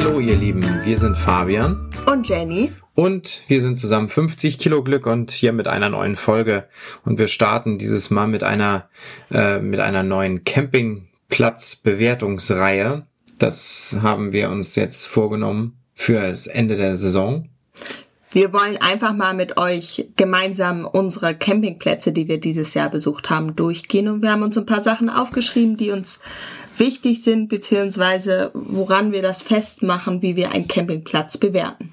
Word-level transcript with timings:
Hallo 0.00 0.20
ihr 0.20 0.36
Lieben, 0.36 0.62
wir 0.84 0.96
sind 0.96 1.16
Fabian. 1.16 1.90
Und 2.06 2.28
Jenny. 2.28 2.70
Und 2.94 3.40
wir 3.48 3.60
sind 3.60 3.80
zusammen 3.80 4.08
50 4.08 4.60
Kilo 4.60 4.84
Glück 4.84 5.06
und 5.06 5.32
hier 5.32 5.52
mit 5.52 5.66
einer 5.66 5.88
neuen 5.88 6.14
Folge. 6.14 6.68
Und 7.04 7.18
wir 7.18 7.26
starten 7.26 7.78
dieses 7.78 8.08
Mal 8.08 8.28
mit 8.28 8.44
einer 8.44 8.88
äh, 9.32 9.58
mit 9.58 9.80
einer 9.80 10.04
neuen 10.04 10.44
Campingplatzbewertungsreihe. 10.44 13.08
Das 13.40 13.96
haben 14.00 14.30
wir 14.30 14.50
uns 14.50 14.76
jetzt 14.76 15.04
vorgenommen 15.04 15.76
für 15.96 16.28
das 16.28 16.46
Ende 16.46 16.76
der 16.76 16.94
Saison. 16.94 17.48
Wir 18.30 18.52
wollen 18.52 18.76
einfach 18.76 19.14
mal 19.14 19.34
mit 19.34 19.58
euch 19.58 20.10
gemeinsam 20.14 20.84
unsere 20.84 21.34
Campingplätze, 21.34 22.12
die 22.12 22.28
wir 22.28 22.38
dieses 22.38 22.74
Jahr 22.74 22.90
besucht 22.90 23.30
haben, 23.30 23.56
durchgehen. 23.56 24.06
Und 24.06 24.22
wir 24.22 24.30
haben 24.30 24.42
uns 24.42 24.56
ein 24.56 24.66
paar 24.66 24.84
Sachen 24.84 25.10
aufgeschrieben, 25.10 25.76
die 25.76 25.90
uns 25.90 26.20
wichtig 26.78 27.22
sind, 27.22 27.48
beziehungsweise 27.48 28.50
woran 28.54 29.12
wir 29.12 29.22
das 29.22 29.42
festmachen, 29.42 30.22
wie 30.22 30.36
wir 30.36 30.52
einen 30.52 30.68
Campingplatz 30.68 31.38
bewerten. 31.38 31.92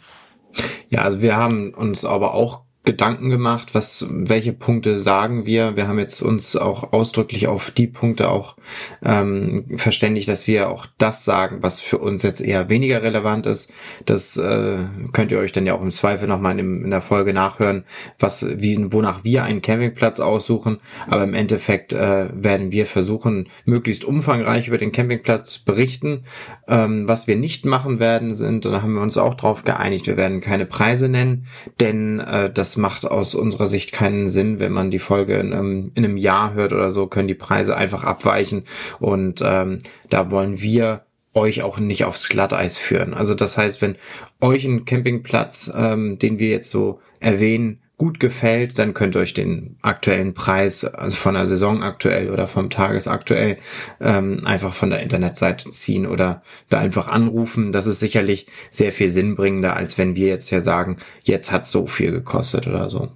Ja, 0.89 1.01
also 1.01 1.21
wir 1.21 1.35
haben 1.35 1.73
uns 1.73 2.05
aber 2.05 2.33
auch 2.33 2.64
Gedanken 2.85 3.29
gemacht, 3.29 3.73
was, 3.73 4.05
welche 4.09 4.53
Punkte 4.53 4.99
sagen 4.99 5.45
wir. 5.45 5.75
Wir 5.75 5.87
haben 5.87 5.99
jetzt 5.99 6.21
uns 6.21 6.55
auch 6.55 6.93
ausdrücklich 6.93 7.47
auf 7.47 7.71
die 7.71 7.87
Punkte 7.87 8.29
auch 8.29 8.55
ähm, 9.03 9.65
verständigt, 9.75 10.29
dass 10.29 10.47
wir 10.47 10.69
auch 10.69 10.85
das 10.97 11.25
sagen, 11.25 11.57
was 11.61 11.81
für 11.81 11.97
uns 11.97 12.23
jetzt 12.23 12.41
eher 12.41 12.69
weniger 12.69 13.01
relevant 13.01 13.47
ist. 13.47 13.73
Das 14.05 14.37
äh, 14.37 14.77
könnt 15.13 15.31
ihr 15.31 15.39
euch 15.39 15.51
dann 15.51 15.65
ja 15.65 15.73
auch 15.73 15.81
im 15.81 15.91
Zweifel 15.91 16.27
nochmal 16.27 16.57
in, 16.59 16.83
in 16.83 16.91
der 16.91 17.01
Folge 17.01 17.33
nachhören, 17.33 17.85
was, 18.19 18.45
wie, 18.59 18.91
wonach 18.91 19.23
wir 19.23 19.43
einen 19.43 19.61
Campingplatz 19.61 20.19
aussuchen. 20.19 20.79
Aber 21.07 21.23
im 21.23 21.33
Endeffekt 21.33 21.93
äh, 21.93 22.27
werden 22.33 22.71
wir 22.71 22.85
versuchen, 22.85 23.49
möglichst 23.65 24.05
umfangreich 24.05 24.67
über 24.67 24.77
den 24.77 24.91
Campingplatz 24.91 25.57
berichten. 25.57 26.25
Ähm, 26.67 27.07
was 27.07 27.27
wir 27.27 27.35
nicht 27.35 27.65
machen 27.65 27.99
werden, 27.99 28.35
sind, 28.35 28.65
da 28.65 28.81
haben 28.81 28.93
wir 28.93 29.01
uns 29.01 29.17
auch 29.17 29.33
drauf 29.33 29.63
geeinigt, 29.63 30.07
wir 30.07 30.17
werden 30.17 30.41
keine 30.41 30.65
Preise 30.65 31.09
nennen, 31.09 31.47
denn 31.79 32.19
äh, 32.19 32.51
das 32.51 32.74
macht 32.77 33.05
aus 33.05 33.35
unserer 33.35 33.67
Sicht 33.67 33.91
keinen 33.91 34.27
Sinn, 34.27 34.59
wenn 34.59 34.71
man 34.71 34.91
die 34.91 34.99
Folge 34.99 35.35
in 35.37 35.53
einem, 35.53 35.91
in 35.95 36.05
einem 36.05 36.17
Jahr 36.17 36.53
hört 36.53 36.73
oder 36.73 36.91
so, 36.91 37.07
können 37.07 37.27
die 37.27 37.33
Preise 37.33 37.75
einfach 37.75 38.03
abweichen 38.03 38.63
und 38.99 39.41
ähm, 39.45 39.79
da 40.09 40.31
wollen 40.31 40.61
wir 40.61 41.05
euch 41.33 41.63
auch 41.63 41.79
nicht 41.79 42.05
aufs 42.05 42.29
Glatteis 42.29 42.77
führen. 42.77 43.13
Also 43.13 43.35
das 43.35 43.57
heißt, 43.57 43.81
wenn 43.81 43.97
euch 44.39 44.65
ein 44.65 44.85
Campingplatz, 44.85 45.71
ähm, 45.75 46.17
den 46.17 46.39
wir 46.39 46.49
jetzt 46.49 46.71
so 46.71 46.99
erwähnen, 47.19 47.81
gut 47.97 48.19
gefällt, 48.19 48.77
dann 48.77 48.93
könnt 48.93 49.15
ihr 49.15 49.21
euch 49.21 49.33
den 49.33 49.77
aktuellen 49.81 50.33
Preis, 50.33 50.83
also 50.83 51.15
von 51.15 51.35
der 51.35 51.45
Saison 51.45 51.81
aktuell 51.81 52.29
oder 52.29 52.47
vom 52.47 52.69
Tagesaktuell, 52.69 53.57
ähm, 54.01 54.41
einfach 54.45 54.73
von 54.73 54.89
der 54.89 55.01
Internetseite 55.01 55.69
ziehen 55.69 56.05
oder 56.05 56.41
da 56.69 56.79
einfach 56.79 57.07
anrufen. 57.07 57.71
Das 57.71 57.87
ist 57.87 57.99
sicherlich 57.99 58.47
sehr 58.69 58.91
viel 58.91 59.09
sinnbringender, 59.09 59.75
als 59.75 59.97
wenn 59.97 60.15
wir 60.15 60.27
jetzt 60.27 60.51
ja 60.51 60.59
sagen, 60.59 60.97
jetzt 61.23 61.51
hat 61.51 61.65
so 61.65 61.87
viel 61.87 62.11
gekostet 62.11 62.67
oder 62.67 62.89
so. 62.89 63.09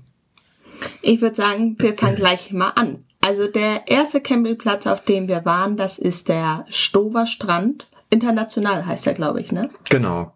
Ich 1.02 1.22
würde 1.22 1.36
sagen, 1.36 1.76
wir 1.80 1.96
fangen 1.96 2.16
gleich 2.16 2.52
mal 2.52 2.70
an. 2.70 3.04
Also 3.22 3.48
der 3.48 3.88
erste 3.88 4.22
Campingplatz, 4.22 4.88
auf 4.88 5.04
dem 5.04 5.28
wir 5.28 5.44
waren, 5.44 5.76
das 5.76 6.00
ist 6.00 6.30
der 6.30 6.66
Stover 6.70 7.26
Strand. 7.26 7.90
International 8.10 8.86
heißt 8.86 9.08
er, 9.08 9.14
glaube 9.14 9.42
ich, 9.42 9.52
ne? 9.52 9.70
Genau. 9.90 10.34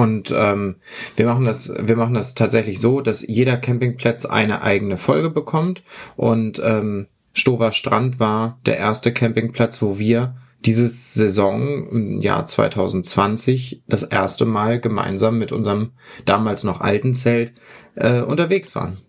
Und 0.00 0.32
ähm, 0.34 0.76
wir 1.16 1.26
machen 1.26 1.44
das, 1.44 1.74
wir 1.78 1.94
machen 1.94 2.14
das 2.14 2.32
tatsächlich 2.32 2.80
so, 2.80 3.02
dass 3.02 3.20
jeder 3.20 3.58
Campingplatz 3.58 4.24
eine 4.24 4.62
eigene 4.62 4.96
Folge 4.96 5.28
bekommt. 5.28 5.82
Und 6.16 6.58
ähm, 6.64 7.08
Stover 7.34 7.72
Strand 7.72 8.18
war 8.18 8.58
der 8.64 8.78
erste 8.78 9.12
Campingplatz, 9.12 9.82
wo 9.82 9.98
wir 9.98 10.36
dieses 10.64 11.12
Saison 11.12 11.86
im 11.90 12.22
Jahr 12.22 12.46
2020 12.46 13.82
das 13.88 14.02
erste 14.02 14.46
Mal 14.46 14.80
gemeinsam 14.80 15.38
mit 15.38 15.52
unserem 15.52 15.92
damals 16.24 16.64
noch 16.64 16.80
alten 16.80 17.12
Zelt 17.12 17.52
äh, 17.94 18.22
unterwegs 18.22 18.74
waren. 18.74 19.02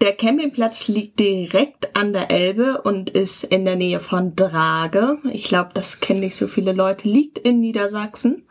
Der 0.00 0.14
Campingplatz 0.14 0.88
liegt 0.88 1.20
direkt 1.20 1.96
an 1.96 2.12
der 2.12 2.32
Elbe 2.32 2.82
und 2.82 3.08
ist 3.10 3.44
in 3.44 3.64
der 3.64 3.76
Nähe 3.76 4.00
von 4.00 4.34
Drage. 4.34 5.18
Ich 5.32 5.44
glaube, 5.44 5.70
das 5.74 6.00
kennen 6.00 6.20
nicht 6.20 6.36
so 6.36 6.48
viele 6.48 6.72
Leute. 6.72 7.08
Liegt 7.08 7.38
in 7.38 7.60
Niedersachsen. 7.60 8.42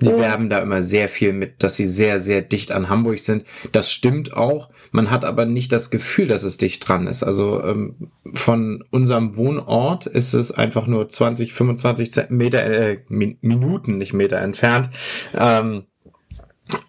Die 0.00 0.08
oh. 0.08 0.18
werben 0.18 0.50
da 0.50 0.58
immer 0.58 0.82
sehr 0.82 1.08
viel 1.08 1.32
mit, 1.32 1.62
dass 1.62 1.76
sie 1.76 1.86
sehr, 1.86 2.20
sehr 2.20 2.42
dicht 2.42 2.70
an 2.70 2.88
Hamburg 2.88 3.18
sind. 3.18 3.46
Das 3.72 3.90
stimmt 3.90 4.36
auch. 4.36 4.68
Man 4.90 5.10
hat 5.10 5.24
aber 5.24 5.46
nicht 5.46 5.72
das 5.72 5.90
Gefühl, 5.90 6.26
dass 6.26 6.42
es 6.42 6.58
dicht 6.58 6.86
dran 6.86 7.06
ist. 7.06 7.22
Also 7.22 7.62
ähm, 7.62 8.10
von 8.34 8.84
unserem 8.90 9.36
Wohnort 9.36 10.06
ist 10.06 10.34
es 10.34 10.52
einfach 10.52 10.86
nur 10.86 11.08
20, 11.08 11.54
25 11.54 12.28
Meter, 12.28 12.64
äh, 12.64 12.98
Minuten, 13.08 13.96
nicht 13.96 14.12
Meter 14.12 14.38
entfernt. 14.38 14.90
Ähm, 15.34 15.84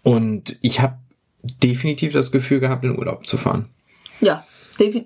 und 0.03 0.57
ich 0.61 0.81
habe 0.81 0.97
definitiv 1.63 2.11
das 2.13 2.31
Gefühl 2.31 2.59
gehabt, 2.59 2.83
in 2.83 2.97
Urlaub 2.97 3.25
zu 3.25 3.37
fahren. 3.37 3.69
Ja, 4.19 4.45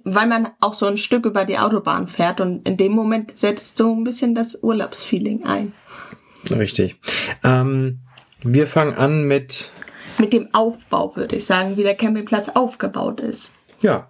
weil 0.04 0.28
man 0.28 0.50
auch 0.60 0.74
so 0.74 0.86
ein 0.86 0.98
Stück 0.98 1.26
über 1.26 1.46
die 1.46 1.60
Autobahn 1.60 2.08
fährt 2.08 2.42
und 2.42 2.68
in 2.68 2.78
dem 2.78 2.92
Moment 2.94 3.38
setzt 3.38 3.78
so 3.78 3.94
ein 3.94 4.04
bisschen 4.04 4.36
das 4.36 4.62
Urlaubsfeeling 4.62 5.46
ein. 5.46 5.74
Richtig. 6.50 6.96
Ähm, 7.44 8.00
wir 8.42 8.68
fangen 8.68 8.96
an 8.96 9.28
mit. 9.28 9.70
Mit 10.18 10.34
dem 10.34 10.54
Aufbau, 10.54 11.16
würde 11.16 11.36
ich 11.36 11.46
sagen, 11.46 11.78
wie 11.78 11.84
der 11.84 11.96
Campingplatz 11.96 12.50
aufgebaut 12.50 13.20
ist. 13.22 13.52
Ja. 13.82 14.08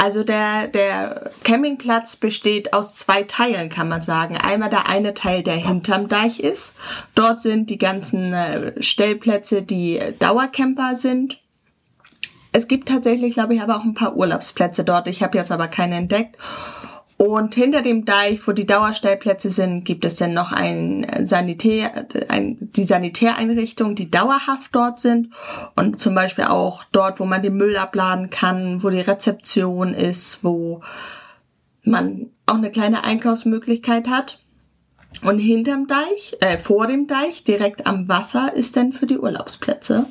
Also 0.00 0.22
der, 0.22 0.68
der 0.68 1.32
Campingplatz 1.42 2.14
besteht 2.14 2.72
aus 2.72 2.94
zwei 2.94 3.24
Teilen, 3.24 3.68
kann 3.68 3.88
man 3.88 4.00
sagen. 4.00 4.36
Einmal 4.36 4.70
der 4.70 4.88
eine 4.88 5.12
Teil, 5.12 5.42
der 5.42 5.56
hinterm 5.56 6.08
Deich 6.08 6.38
ist. 6.38 6.74
Dort 7.16 7.40
sind 7.40 7.68
die 7.68 7.78
ganzen 7.78 8.32
äh, 8.32 8.80
Stellplätze, 8.80 9.62
die 9.62 10.00
Dauercamper 10.20 10.94
sind. 10.96 11.40
Es 12.52 12.68
gibt 12.68 12.88
tatsächlich, 12.88 13.34
glaube 13.34 13.54
ich, 13.54 13.60
aber 13.60 13.76
auch 13.76 13.84
ein 13.84 13.94
paar 13.94 14.16
Urlaubsplätze 14.16 14.84
dort. 14.84 15.08
Ich 15.08 15.22
habe 15.22 15.36
jetzt 15.36 15.50
aber 15.50 15.66
keine 15.66 15.96
entdeckt. 15.96 16.38
Und 17.18 17.56
hinter 17.56 17.82
dem 17.82 18.04
Deich, 18.04 18.46
wo 18.46 18.52
die 18.52 18.64
Dauerstellplätze 18.64 19.50
sind, 19.50 19.84
gibt 19.84 20.04
es 20.04 20.14
dann 20.14 20.34
noch 20.34 20.52
ein 20.52 21.04
Sanitär, 21.26 22.06
ein, 22.28 22.56
die 22.60 22.84
Sanitäreinrichtungen, 22.84 23.96
die 23.96 24.08
dauerhaft 24.08 24.72
dort 24.72 25.00
sind. 25.00 25.34
Und 25.74 25.98
zum 25.98 26.14
Beispiel 26.14 26.44
auch 26.44 26.84
dort, 26.92 27.18
wo 27.18 27.24
man 27.24 27.42
den 27.42 27.56
Müll 27.56 27.76
abladen 27.76 28.30
kann, 28.30 28.84
wo 28.84 28.90
die 28.90 29.00
Rezeption 29.00 29.94
ist, 29.94 30.44
wo 30.44 30.80
man 31.82 32.30
auch 32.46 32.54
eine 32.54 32.70
kleine 32.70 33.02
Einkaufsmöglichkeit 33.02 34.06
hat. 34.06 34.38
Und 35.22 35.40
hinterm 35.40 35.88
Deich, 35.88 36.36
äh, 36.38 36.56
vor 36.56 36.86
dem 36.86 37.08
Deich, 37.08 37.42
direkt 37.42 37.84
am 37.84 38.08
Wasser, 38.08 38.54
ist 38.54 38.76
dann 38.76 38.92
für 38.92 39.06
die 39.06 39.18
Urlaubsplätze, 39.18 40.06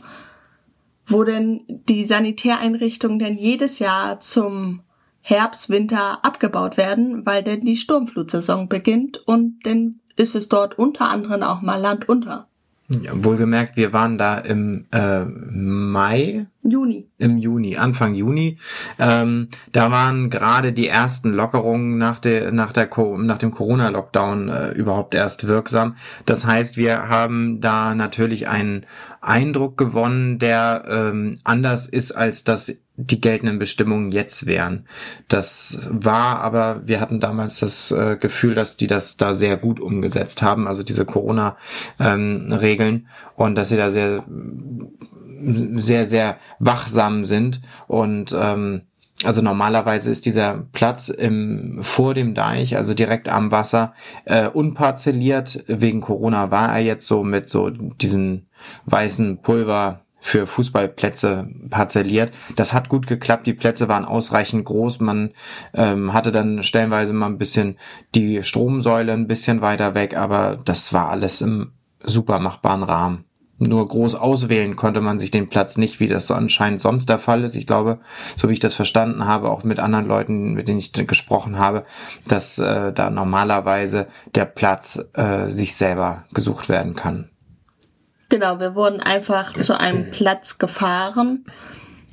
wo 1.05 1.23
denn 1.23 1.61
die 1.67 2.05
Sanitäreinrichtungen 2.05 3.17
dann 3.17 3.37
jedes 3.37 3.79
Jahr 3.79 4.19
zum 4.19 4.81
Herbst, 5.29 5.69
Winter 5.69 6.23
abgebaut 6.23 6.77
werden, 6.77 7.25
weil 7.25 7.43
denn 7.43 7.59
die 7.59 7.75
Sturmflutsaison 7.75 8.69
beginnt 8.69 9.17
und 9.27 9.59
dann 9.65 9.99
ist 10.15 10.35
es 10.35 10.47
dort 10.47 10.79
unter 10.79 11.09
anderem 11.09 11.43
auch 11.43 11.61
mal 11.61 11.75
Land 11.75 12.07
unter. 12.07 12.47
Ja, 12.87 13.11
wohlgemerkt, 13.13 13.75
wir 13.75 13.91
waren 13.91 14.17
da 14.17 14.37
im 14.37 14.85
äh, 14.93 15.25
Mai. 15.25 16.47
Juni. 16.69 17.09
Im 17.17 17.37
Juni, 17.37 17.77
Anfang 17.77 18.13
Juni. 18.13 18.57
Ähm, 18.99 19.49
da 19.71 19.91
waren 19.91 20.29
gerade 20.29 20.73
die 20.73 20.87
ersten 20.87 21.31
Lockerungen 21.31 21.97
nach, 21.97 22.19
der, 22.19 22.51
nach, 22.51 22.71
der, 22.71 22.89
nach 23.17 23.37
dem 23.37 23.51
Corona-Lockdown 23.51 24.49
äh, 24.49 24.71
überhaupt 24.71 25.15
erst 25.15 25.47
wirksam. 25.47 25.95
Das 26.25 26.45
heißt, 26.45 26.77
wir 26.77 27.09
haben 27.09 27.61
da 27.61 27.95
natürlich 27.95 28.47
einen 28.47 28.85
Eindruck 29.21 29.77
gewonnen, 29.77 30.39
der 30.39 30.85
ähm, 30.87 31.39
anders 31.43 31.87
ist 31.87 32.11
als 32.11 32.43
das 32.43 32.79
die 32.97 33.21
geltenden 33.21 33.59
Bestimmungen 33.59 34.11
jetzt 34.11 34.47
wären. 34.47 34.87
Das 35.27 35.87
war 35.87 36.41
aber, 36.41 36.81
wir 36.85 36.99
hatten 36.99 37.19
damals 37.19 37.59
das 37.59 37.91
äh, 37.91 38.17
Gefühl, 38.19 38.55
dass 38.55 38.75
die 38.75 38.87
das 38.87 39.17
da 39.17 39.35
sehr 39.35 39.55
gut 39.55 39.79
umgesetzt 39.79 40.41
haben, 40.41 40.67
also 40.67 40.81
diese 40.81 41.05
Corona-Regeln 41.05 42.95
ähm, 42.95 43.07
und 43.35 43.55
dass 43.55 43.69
sie 43.69 43.77
da 43.77 43.91
sehr, 43.91 44.23
sehr, 45.75 46.05
sehr 46.05 46.37
wachsam 46.59 47.25
sind 47.25 47.61
und 47.87 48.35
ähm, 48.39 48.83
also 49.23 49.41
normalerweise 49.41 50.11
ist 50.11 50.27
dieser 50.27 50.65
Platz 50.73 51.09
im, 51.09 51.79
vor 51.81 52.13
dem 52.13 52.35
Deich, 52.35 52.75
also 52.77 52.93
direkt 52.93 53.29
am 53.29 53.51
Wasser, 53.51 53.93
äh, 54.25 54.47
unparzelliert. 54.47 55.63
Wegen 55.67 56.01
Corona 56.01 56.51
war 56.51 56.73
er 56.73 56.83
jetzt 56.83 57.07
so 57.07 57.23
mit 57.23 57.49
so 57.49 57.69
diesen 57.71 58.47
weißen 58.85 59.41
Pulver 59.41 60.01
für 60.19 60.45
Fußballplätze 60.45 61.47
parzelliert. 61.69 62.31
Das 62.55 62.73
hat 62.73 62.89
gut 62.89 63.07
geklappt. 63.07 63.47
Die 63.47 63.53
Plätze 63.53 63.87
waren 63.87 64.05
ausreichend 64.05 64.65
groß. 64.65 64.99
Man 64.99 65.31
ähm, 65.73 66.13
hatte 66.13 66.31
dann 66.31 66.63
stellenweise 66.63 67.13
mal 67.13 67.27
ein 67.27 67.37
bisschen 67.37 67.77
die 68.13 68.43
Stromsäule 68.43 69.13
ein 69.13 69.27
bisschen 69.27 69.61
weiter 69.61 69.95
weg, 69.95 70.15
aber 70.17 70.59
das 70.63 70.93
war 70.93 71.09
alles 71.09 71.41
im 71.41 71.71
super 72.03 72.39
machbaren 72.39 72.83
Rahmen. 72.83 73.26
Nur 73.59 73.87
groß 73.87 74.15
auswählen 74.15 74.75
konnte 74.75 75.01
man 75.01 75.19
sich 75.19 75.31
den 75.31 75.49
Platz 75.49 75.77
nicht, 75.77 75.99
wie 75.99 76.07
das 76.07 76.27
so 76.27 76.33
anscheinend 76.33 76.81
sonst 76.81 77.09
der 77.09 77.19
Fall 77.19 77.43
ist. 77.43 77.55
Ich 77.55 77.65
glaube, 77.65 77.99
so 78.35 78.49
wie 78.49 78.53
ich 78.53 78.59
das 78.59 78.73
verstanden 78.73 79.25
habe, 79.25 79.49
auch 79.49 79.63
mit 79.63 79.79
anderen 79.79 80.05
Leuten, 80.05 80.53
mit 80.53 80.67
denen 80.67 80.79
ich 80.79 80.93
gesprochen 80.93 81.57
habe, 81.57 81.85
dass 82.27 82.59
äh, 82.59 82.93
da 82.93 83.09
normalerweise 83.09 84.07
der 84.35 84.45
Platz 84.45 85.03
äh, 85.13 85.49
sich 85.49 85.75
selber 85.75 86.25
gesucht 86.33 86.69
werden 86.69 86.95
kann. 86.95 87.29
Genau, 88.29 88.59
wir 88.59 88.75
wurden 88.75 88.99
einfach 88.99 89.53
zu 89.53 89.79
einem 89.79 90.11
Platz 90.11 90.57
gefahren. 90.57 91.45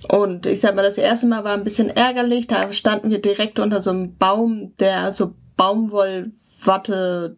Und 0.08 0.46
ich 0.46 0.60
sag 0.60 0.74
mal, 0.74 0.82
das 0.82 0.98
erste 0.98 1.26
Mal 1.26 1.44
war 1.44 1.54
ein 1.54 1.64
bisschen 1.64 1.90
ärgerlich. 1.90 2.46
Da 2.46 2.72
standen 2.72 3.10
wir 3.10 3.20
direkt 3.20 3.58
unter 3.58 3.82
so 3.82 3.90
einem 3.90 4.16
Baum, 4.16 4.74
der 4.78 5.12
so 5.12 5.34
Baumwollwatte 5.56 7.36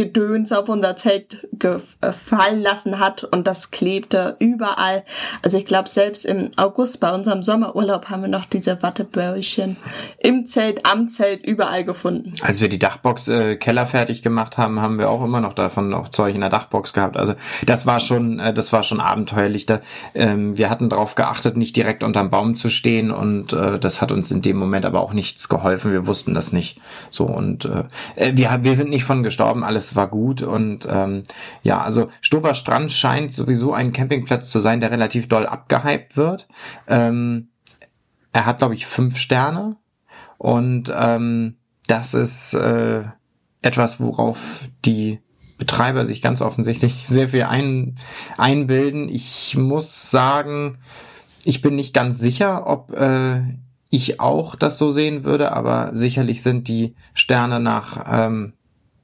Gedöns 0.00 0.50
auf 0.50 0.70
unser 0.70 0.96
Zelt 0.96 1.46
gefallen 1.52 2.62
lassen 2.62 3.00
hat 3.00 3.22
und 3.22 3.46
das 3.46 3.70
klebte 3.70 4.34
überall. 4.38 5.04
Also 5.44 5.58
ich 5.58 5.66
glaube, 5.66 5.90
selbst 5.90 6.24
im 6.24 6.52
August 6.56 7.00
bei 7.00 7.12
unserem 7.12 7.42
Sommerurlaub 7.42 8.08
haben 8.08 8.22
wir 8.22 8.28
noch 8.28 8.46
diese 8.46 8.82
Wattebällchen 8.82 9.76
im 10.18 10.46
Zelt, 10.46 10.86
am 10.86 11.06
Zelt, 11.06 11.44
überall 11.44 11.84
gefunden. 11.84 12.32
Als 12.40 12.62
wir 12.62 12.70
die 12.70 12.78
Dachbox 12.78 13.28
äh, 13.28 13.56
Keller 13.56 13.84
fertig 13.84 14.22
gemacht 14.22 14.56
haben, 14.56 14.80
haben 14.80 14.98
wir 14.98 15.10
auch 15.10 15.22
immer 15.22 15.42
noch 15.42 15.52
davon 15.52 15.90
noch 15.90 16.08
Zeug 16.08 16.34
in 16.34 16.40
der 16.40 16.48
Dachbox 16.48 16.94
gehabt. 16.94 17.18
Also 17.18 17.34
das 17.66 17.84
war 17.84 18.00
schon, 18.00 18.38
äh, 18.38 18.54
das 18.54 18.72
war 18.72 18.82
schon 18.82 19.00
abenteuerlich. 19.00 19.66
Da, 19.66 19.80
ähm, 20.14 20.56
wir 20.56 20.70
hatten 20.70 20.88
darauf 20.88 21.14
geachtet, 21.14 21.58
nicht 21.58 21.76
direkt 21.76 22.04
unterm 22.04 22.30
Baum 22.30 22.56
zu 22.56 22.70
stehen 22.70 23.10
und 23.10 23.52
äh, 23.52 23.78
das 23.78 24.00
hat 24.00 24.12
uns 24.12 24.30
in 24.30 24.40
dem 24.40 24.56
Moment 24.56 24.86
aber 24.86 25.02
auch 25.02 25.12
nichts 25.12 25.50
geholfen. 25.50 25.92
Wir 25.92 26.06
wussten 26.06 26.32
das 26.32 26.54
nicht. 26.54 26.80
So 27.10 27.26
und 27.26 27.66
äh, 27.66 27.84
äh 28.16 28.32
wir, 28.34 28.60
wir 28.62 28.74
sind 28.74 28.88
nicht 28.88 29.04
von 29.04 29.22
gestorben, 29.22 29.62
alles 29.62 29.89
war 29.96 30.08
gut 30.08 30.42
und 30.42 30.86
ähm, 30.90 31.22
ja, 31.62 31.80
also 31.80 32.10
Stober 32.20 32.54
Strand 32.54 32.92
scheint 32.92 33.34
sowieso 33.34 33.72
ein 33.72 33.92
Campingplatz 33.92 34.50
zu 34.50 34.60
sein, 34.60 34.80
der 34.80 34.90
relativ 34.90 35.28
doll 35.28 35.46
abgehypt 35.46 36.16
wird. 36.16 36.48
Ähm, 36.86 37.48
er 38.32 38.46
hat, 38.46 38.58
glaube 38.58 38.74
ich, 38.74 38.86
fünf 38.86 39.16
Sterne 39.16 39.76
und 40.38 40.92
ähm, 40.94 41.56
das 41.86 42.14
ist 42.14 42.54
äh, 42.54 43.02
etwas, 43.62 44.00
worauf 44.00 44.38
die 44.84 45.20
Betreiber 45.58 46.04
sich 46.04 46.22
ganz 46.22 46.40
offensichtlich 46.40 47.02
sehr 47.06 47.28
viel 47.28 47.44
ein, 47.44 47.98
einbilden. 48.36 49.08
Ich 49.08 49.56
muss 49.56 50.10
sagen, 50.10 50.78
ich 51.44 51.62
bin 51.62 51.74
nicht 51.74 51.94
ganz 51.94 52.18
sicher, 52.18 52.66
ob 52.66 52.96
äh, 52.98 53.42
ich 53.90 54.20
auch 54.20 54.54
das 54.54 54.78
so 54.78 54.90
sehen 54.90 55.24
würde, 55.24 55.52
aber 55.52 55.90
sicherlich 55.92 56.42
sind 56.42 56.68
die 56.68 56.94
Sterne 57.12 57.60
nach 57.60 58.06
ähm, 58.10 58.54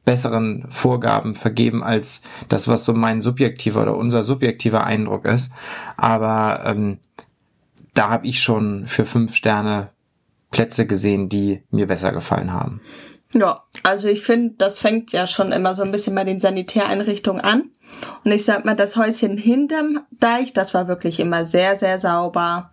besseren 0.07 0.65
Vorgaben 0.71 1.35
vergeben 1.35 1.85
als 1.85 2.23
das, 2.49 2.69
was 2.69 2.87
so 2.87 2.95
mein 2.95 3.21
subjektiver 3.21 3.83
oder 3.83 3.97
unser 3.97 4.25
subjektiver 4.25 4.85
Eindruck 4.85 5.27
ist. 5.27 5.53
Aber 5.99 6.63
ähm, 6.65 6.99
da 7.93 8.09
habe 8.09 8.27
ich 8.27 8.41
schon 8.43 8.87
für 8.87 9.05
fünf 9.05 9.35
Sterne 9.35 9.91
Plätze 10.51 10.87
gesehen, 10.87 11.29
die 11.29 11.63
mir 11.71 11.87
besser 11.87 12.13
gefallen 12.13 12.53
haben. 12.53 12.81
Ja, 13.35 13.65
also 13.83 14.09
ich 14.09 14.23
finde, 14.23 14.55
das 14.57 14.79
fängt 14.79 15.13
ja 15.13 15.27
schon 15.27 15.53
immer 15.53 15.75
so 15.75 15.83
ein 15.83 15.91
bisschen 15.91 16.15
bei 16.15 16.25
den 16.25 16.41
Sanitäreinrichtungen 16.41 17.43
an. 17.43 17.71
Und 18.25 18.33
ich 18.33 18.45
sag 18.45 18.65
mal, 18.65 18.77
das 18.77 18.97
Häuschen 18.97 19.37
hinterm 19.37 20.01
Deich, 20.13 20.53
das 20.53 20.73
war 20.73 20.89
wirklich 20.89 21.19
immer 21.21 21.45
sehr, 21.45 21.77
sehr 21.77 21.99
sauber 21.99 22.71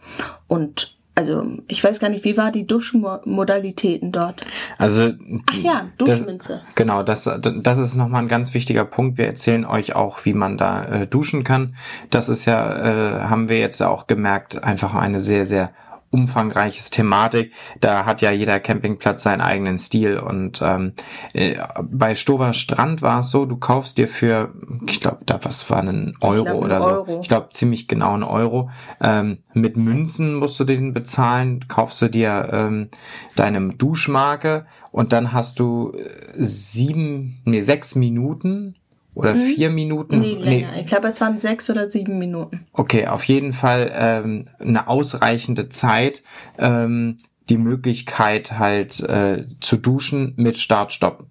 und 0.47 0.97
also 1.15 1.45
ich 1.67 1.83
weiß 1.83 1.99
gar 1.99 2.09
nicht, 2.09 2.25
wie 2.25 2.37
war 2.37 2.51
die 2.51 2.65
Duschmodalitäten 2.65 4.11
dort? 4.11 4.43
Also 4.77 5.11
ach 5.49 5.55
ja, 5.55 5.89
Duschminze. 5.97 6.61
Das, 6.65 6.75
genau, 6.75 7.03
das 7.03 7.23
das 7.23 7.79
ist 7.79 7.95
nochmal 7.95 8.23
ein 8.23 8.27
ganz 8.27 8.53
wichtiger 8.53 8.83
Punkt. 8.83 9.17
Wir 9.17 9.27
erzählen 9.27 9.65
euch 9.65 9.95
auch, 9.95 10.25
wie 10.25 10.33
man 10.33 10.57
da 10.57 10.85
äh, 10.85 11.07
duschen 11.07 11.43
kann. 11.43 11.75
Das 12.09 12.29
ist 12.29 12.45
ja, 12.45 12.73
äh, 12.73 13.21
haben 13.25 13.47
wir 13.47 13.59
jetzt 13.59 13.81
auch 13.81 14.07
gemerkt, 14.07 14.63
einfach 14.63 14.95
eine 14.95 15.19
sehr 15.19 15.45
sehr 15.45 15.71
umfangreiches 16.13 16.91
Thematik. 16.91 17.53
Da 17.81 18.05
hat 18.05 18.21
ja 18.21 18.31
jeder 18.31 18.59
Campingplatz 18.59 19.23
seinen 19.23 19.41
eigenen 19.41 19.79
Stil. 19.79 20.19
Und 20.19 20.61
ähm, 20.63 20.93
äh, 21.33 21.55
bei 21.81 22.13
Stover 22.13 22.53
Strand 22.53 23.01
war 23.01 23.21
es 23.21 23.31
so, 23.31 23.45
du 23.45 23.57
kaufst 23.57 23.97
dir 23.97 24.07
für, 24.07 24.53
ich 24.87 25.01
glaube, 25.01 25.19
da 25.25 25.39
was 25.43 25.69
war 25.71 25.81
ein 25.81 26.15
Euro 26.21 26.43
glaub, 26.43 26.63
oder 26.63 26.85
Euro. 26.85 27.05
so. 27.15 27.21
Ich 27.21 27.27
glaube 27.27 27.49
ziemlich 27.51 27.87
genau 27.87 28.13
ein 28.13 28.23
Euro. 28.23 28.69
Ähm, 29.01 29.39
mit 29.53 29.75
Münzen 29.75 30.35
musst 30.35 30.59
du 30.59 30.63
den 30.63 30.93
bezahlen, 30.93 31.67
kaufst 31.67 32.01
du 32.01 32.09
dir 32.09 32.49
ähm, 32.51 32.89
deine 33.35 33.73
Duschmarke 33.73 34.67
und 34.91 35.11
dann 35.11 35.33
hast 35.33 35.59
du 35.59 35.91
äh, 35.93 36.03
sieben, 36.35 37.41
nee, 37.45 37.61
sechs 37.61 37.95
Minuten 37.95 38.75
oder 39.15 39.33
mhm. 39.33 39.45
vier 39.45 39.69
Minuten? 39.69 40.19
Nee, 40.19 40.35
länger. 40.35 40.69
Nee. 40.73 40.81
Ich 40.81 40.87
glaube, 40.87 41.07
es 41.07 41.21
waren 41.21 41.37
sechs 41.37 41.69
oder 41.69 41.89
sieben 41.89 42.19
Minuten. 42.19 42.65
Okay, 42.73 43.07
auf 43.07 43.23
jeden 43.25 43.53
Fall 43.53 43.91
ähm, 43.95 44.45
eine 44.59 44.87
ausreichende 44.87 45.69
Zeit, 45.69 46.23
ähm, 46.57 47.17
die 47.49 47.57
Möglichkeit 47.57 48.57
halt 48.57 48.99
äh, 49.01 49.45
zu 49.59 49.77
duschen 49.77 50.33
mit 50.37 50.57
Start-Stopp. 50.57 51.25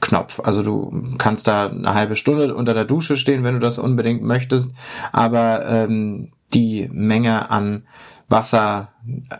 Knopf. 0.00 0.40
Also 0.40 0.62
du 0.62 1.14
kannst 1.18 1.46
da 1.46 1.68
eine 1.68 1.92
halbe 1.92 2.16
Stunde 2.16 2.54
unter 2.54 2.72
der 2.72 2.86
Dusche 2.86 3.18
stehen, 3.18 3.44
wenn 3.44 3.52
du 3.52 3.60
das 3.60 3.78
unbedingt 3.78 4.22
möchtest, 4.22 4.72
aber 5.12 5.66
ähm, 5.66 6.32
die 6.54 6.88
Menge 6.90 7.50
an 7.50 7.82
Wasser 8.30 8.92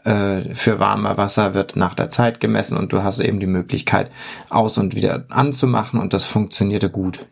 äh, 0.04 0.54
für 0.54 0.80
warme 0.80 1.16
Wasser 1.16 1.54
wird 1.54 1.76
nach 1.76 1.94
der 1.94 2.10
Zeit 2.10 2.40
gemessen 2.40 2.76
und 2.76 2.92
du 2.92 3.02
hast 3.02 3.20
eben 3.20 3.40
die 3.40 3.46
Möglichkeit 3.46 4.10
aus 4.50 4.78
und 4.78 4.94
wieder 4.94 5.24
anzumachen 5.30 6.00
und 6.00 6.12
das 6.12 6.24
funktionierte 6.24 6.90
gut. 6.90 7.26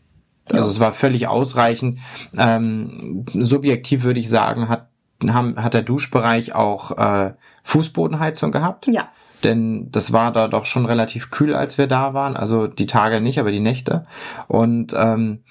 Also 0.52 0.70
es 0.70 0.80
war 0.80 0.92
völlig 0.92 1.28
ausreichend. 1.28 1.98
Ähm, 2.36 3.24
subjektiv 3.32 4.04
würde 4.04 4.20
ich 4.20 4.28
sagen, 4.28 4.68
hat, 4.68 4.88
haben, 5.26 5.62
hat 5.62 5.74
der 5.74 5.82
Duschbereich 5.82 6.54
auch 6.54 6.96
äh, 6.96 7.34
Fußbodenheizung 7.64 8.52
gehabt. 8.52 8.86
Ja. 8.86 9.08
Denn 9.44 9.90
das 9.92 10.12
war 10.12 10.32
da 10.32 10.48
doch 10.48 10.64
schon 10.64 10.86
relativ 10.86 11.30
kühl, 11.30 11.54
als 11.54 11.78
wir 11.78 11.86
da 11.86 12.14
waren. 12.14 12.36
Also 12.36 12.66
die 12.66 12.86
Tage 12.86 13.20
nicht, 13.20 13.38
aber 13.38 13.52
die 13.52 13.60
Nächte. 13.60 14.06
Und 14.48 14.94
ähm, 14.96 15.44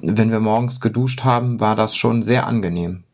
wenn 0.00 0.30
wir 0.30 0.40
morgens 0.40 0.80
geduscht 0.80 1.24
haben, 1.24 1.60
war 1.60 1.76
das 1.76 1.96
schon 1.96 2.22
sehr 2.22 2.46
angenehm. 2.46 3.04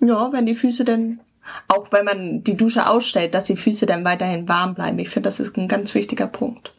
Ja, 0.00 0.32
wenn 0.32 0.46
die 0.46 0.54
Füße 0.54 0.84
dann, 0.84 1.20
auch 1.66 1.90
wenn 1.92 2.04
man 2.04 2.44
die 2.44 2.56
Dusche 2.56 2.88
ausstellt, 2.88 3.34
dass 3.34 3.44
die 3.44 3.56
Füße 3.56 3.86
dann 3.86 4.04
weiterhin 4.04 4.48
warm 4.48 4.74
bleiben. 4.74 4.98
Ich 4.98 5.10
finde, 5.10 5.28
das 5.28 5.40
ist 5.40 5.56
ein 5.56 5.68
ganz 5.68 5.94
wichtiger 5.94 6.26
Punkt. 6.26 6.72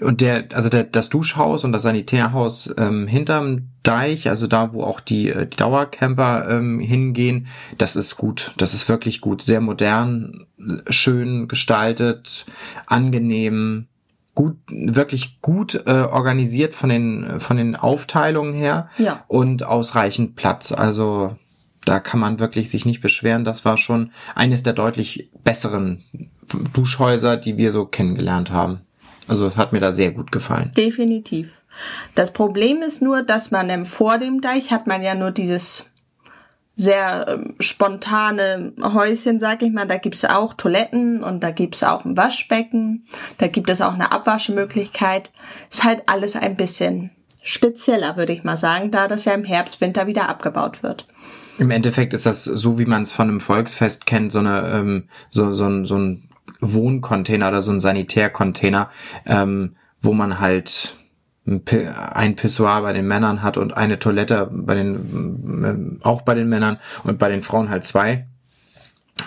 Und 0.00 0.20
der, 0.20 0.48
also 0.52 0.68
der, 0.68 0.84
das 0.84 1.08
Duschhaus 1.08 1.64
und 1.64 1.72
das 1.72 1.82
Sanitärhaus 1.82 2.74
ähm, 2.76 3.06
hinterm 3.06 3.68
Deich, 3.82 4.28
also 4.28 4.46
da, 4.46 4.72
wo 4.72 4.82
auch 4.82 5.00
die, 5.00 5.30
äh, 5.30 5.46
die 5.46 5.56
Dauercamper 5.56 6.48
ähm, 6.50 6.80
hingehen, 6.80 7.46
das 7.78 7.96
ist 7.96 8.16
gut. 8.16 8.52
Das 8.56 8.74
ist 8.74 8.88
wirklich 8.88 9.20
gut. 9.20 9.42
Sehr 9.42 9.60
modern, 9.60 10.46
schön 10.88 11.48
gestaltet, 11.48 12.46
angenehm, 12.86 13.86
gut, 14.34 14.56
wirklich 14.68 15.40
gut 15.40 15.82
äh, 15.86 16.02
organisiert 16.02 16.74
von 16.74 16.90
den, 16.90 17.40
von 17.40 17.56
den 17.56 17.74
Aufteilungen 17.74 18.54
her 18.54 18.90
ja. 18.98 19.24
und 19.28 19.62
ausreichend 19.62 20.36
Platz. 20.36 20.72
Also 20.72 21.36
da 21.84 22.00
kann 22.00 22.20
man 22.20 22.38
wirklich 22.38 22.70
sich 22.70 22.84
nicht 22.84 23.00
beschweren. 23.00 23.44
Das 23.44 23.64
war 23.64 23.78
schon 23.78 24.12
eines 24.34 24.62
der 24.62 24.72
deutlich 24.72 25.30
besseren 25.44 26.04
Duschhäuser, 26.74 27.36
die 27.36 27.56
wir 27.56 27.72
so 27.72 27.86
kennengelernt 27.86 28.50
haben. 28.50 28.80
Also 29.28 29.56
hat 29.56 29.72
mir 29.72 29.80
da 29.80 29.92
sehr 29.92 30.12
gut 30.12 30.32
gefallen. 30.32 30.72
Definitiv. 30.76 31.60
Das 32.14 32.32
Problem 32.32 32.82
ist 32.82 33.02
nur, 33.02 33.22
dass 33.22 33.50
man 33.50 33.86
vor 33.86 34.18
dem 34.18 34.40
Deich 34.40 34.70
hat 34.70 34.86
man 34.86 35.02
ja 35.02 35.14
nur 35.14 35.30
dieses 35.30 35.90
sehr 36.76 37.26
ähm, 37.28 37.54
spontane 37.58 38.72
Häuschen, 38.82 39.40
sag 39.40 39.62
ich 39.62 39.72
mal. 39.72 39.86
Da 39.86 39.96
gibt's 39.96 40.24
auch 40.24 40.54
Toiletten 40.54 41.24
und 41.24 41.42
da 41.42 41.50
gibt's 41.50 41.82
auch 41.82 42.04
ein 42.04 42.16
Waschbecken. 42.16 43.06
Da 43.38 43.48
gibt 43.48 43.70
es 43.70 43.80
auch 43.80 43.94
eine 43.94 44.12
Abwaschmöglichkeit. 44.12 45.32
Ist 45.70 45.84
halt 45.84 46.02
alles 46.06 46.36
ein 46.36 46.56
bisschen 46.56 47.10
spezieller, 47.42 48.16
würde 48.16 48.32
ich 48.32 48.44
mal 48.44 48.56
sagen, 48.56 48.90
da 48.90 49.08
das 49.08 49.24
ja 49.24 49.32
im 49.32 49.44
Herbst, 49.44 49.80
Winter 49.80 50.06
wieder 50.06 50.28
abgebaut 50.28 50.82
wird. 50.82 51.06
Im 51.58 51.70
Endeffekt 51.70 52.12
ist 52.12 52.26
das 52.26 52.44
so, 52.44 52.78
wie 52.78 52.84
man 52.84 53.02
es 53.02 53.12
von 53.12 53.28
einem 53.28 53.40
Volksfest 53.40 54.04
kennt, 54.04 54.30
so 54.30 54.40
eine 54.40 54.68
ähm, 54.68 55.08
so, 55.30 55.54
so, 55.54 55.84
so 55.84 55.96
ein 55.96 56.28
Wohncontainer 56.60 57.48
oder 57.48 57.62
so 57.62 57.72
ein 57.72 57.80
Sanitärcontainer, 57.80 58.90
ähm, 59.26 59.76
wo 60.00 60.12
man 60.12 60.40
halt 60.40 60.96
ein 61.46 62.34
Pissoir 62.34 62.82
bei 62.82 62.92
den 62.92 63.06
Männern 63.06 63.42
hat 63.42 63.56
und 63.56 63.76
eine 63.76 64.00
Toilette 64.00 64.50
bei 64.50 64.74
den 64.74 66.00
äh, 66.02 66.04
auch 66.04 66.22
bei 66.22 66.34
den 66.34 66.48
Männern 66.48 66.78
und 67.04 67.18
bei 67.18 67.28
den 67.28 67.42
Frauen 67.42 67.70
halt 67.70 67.84
zwei. 67.84 68.26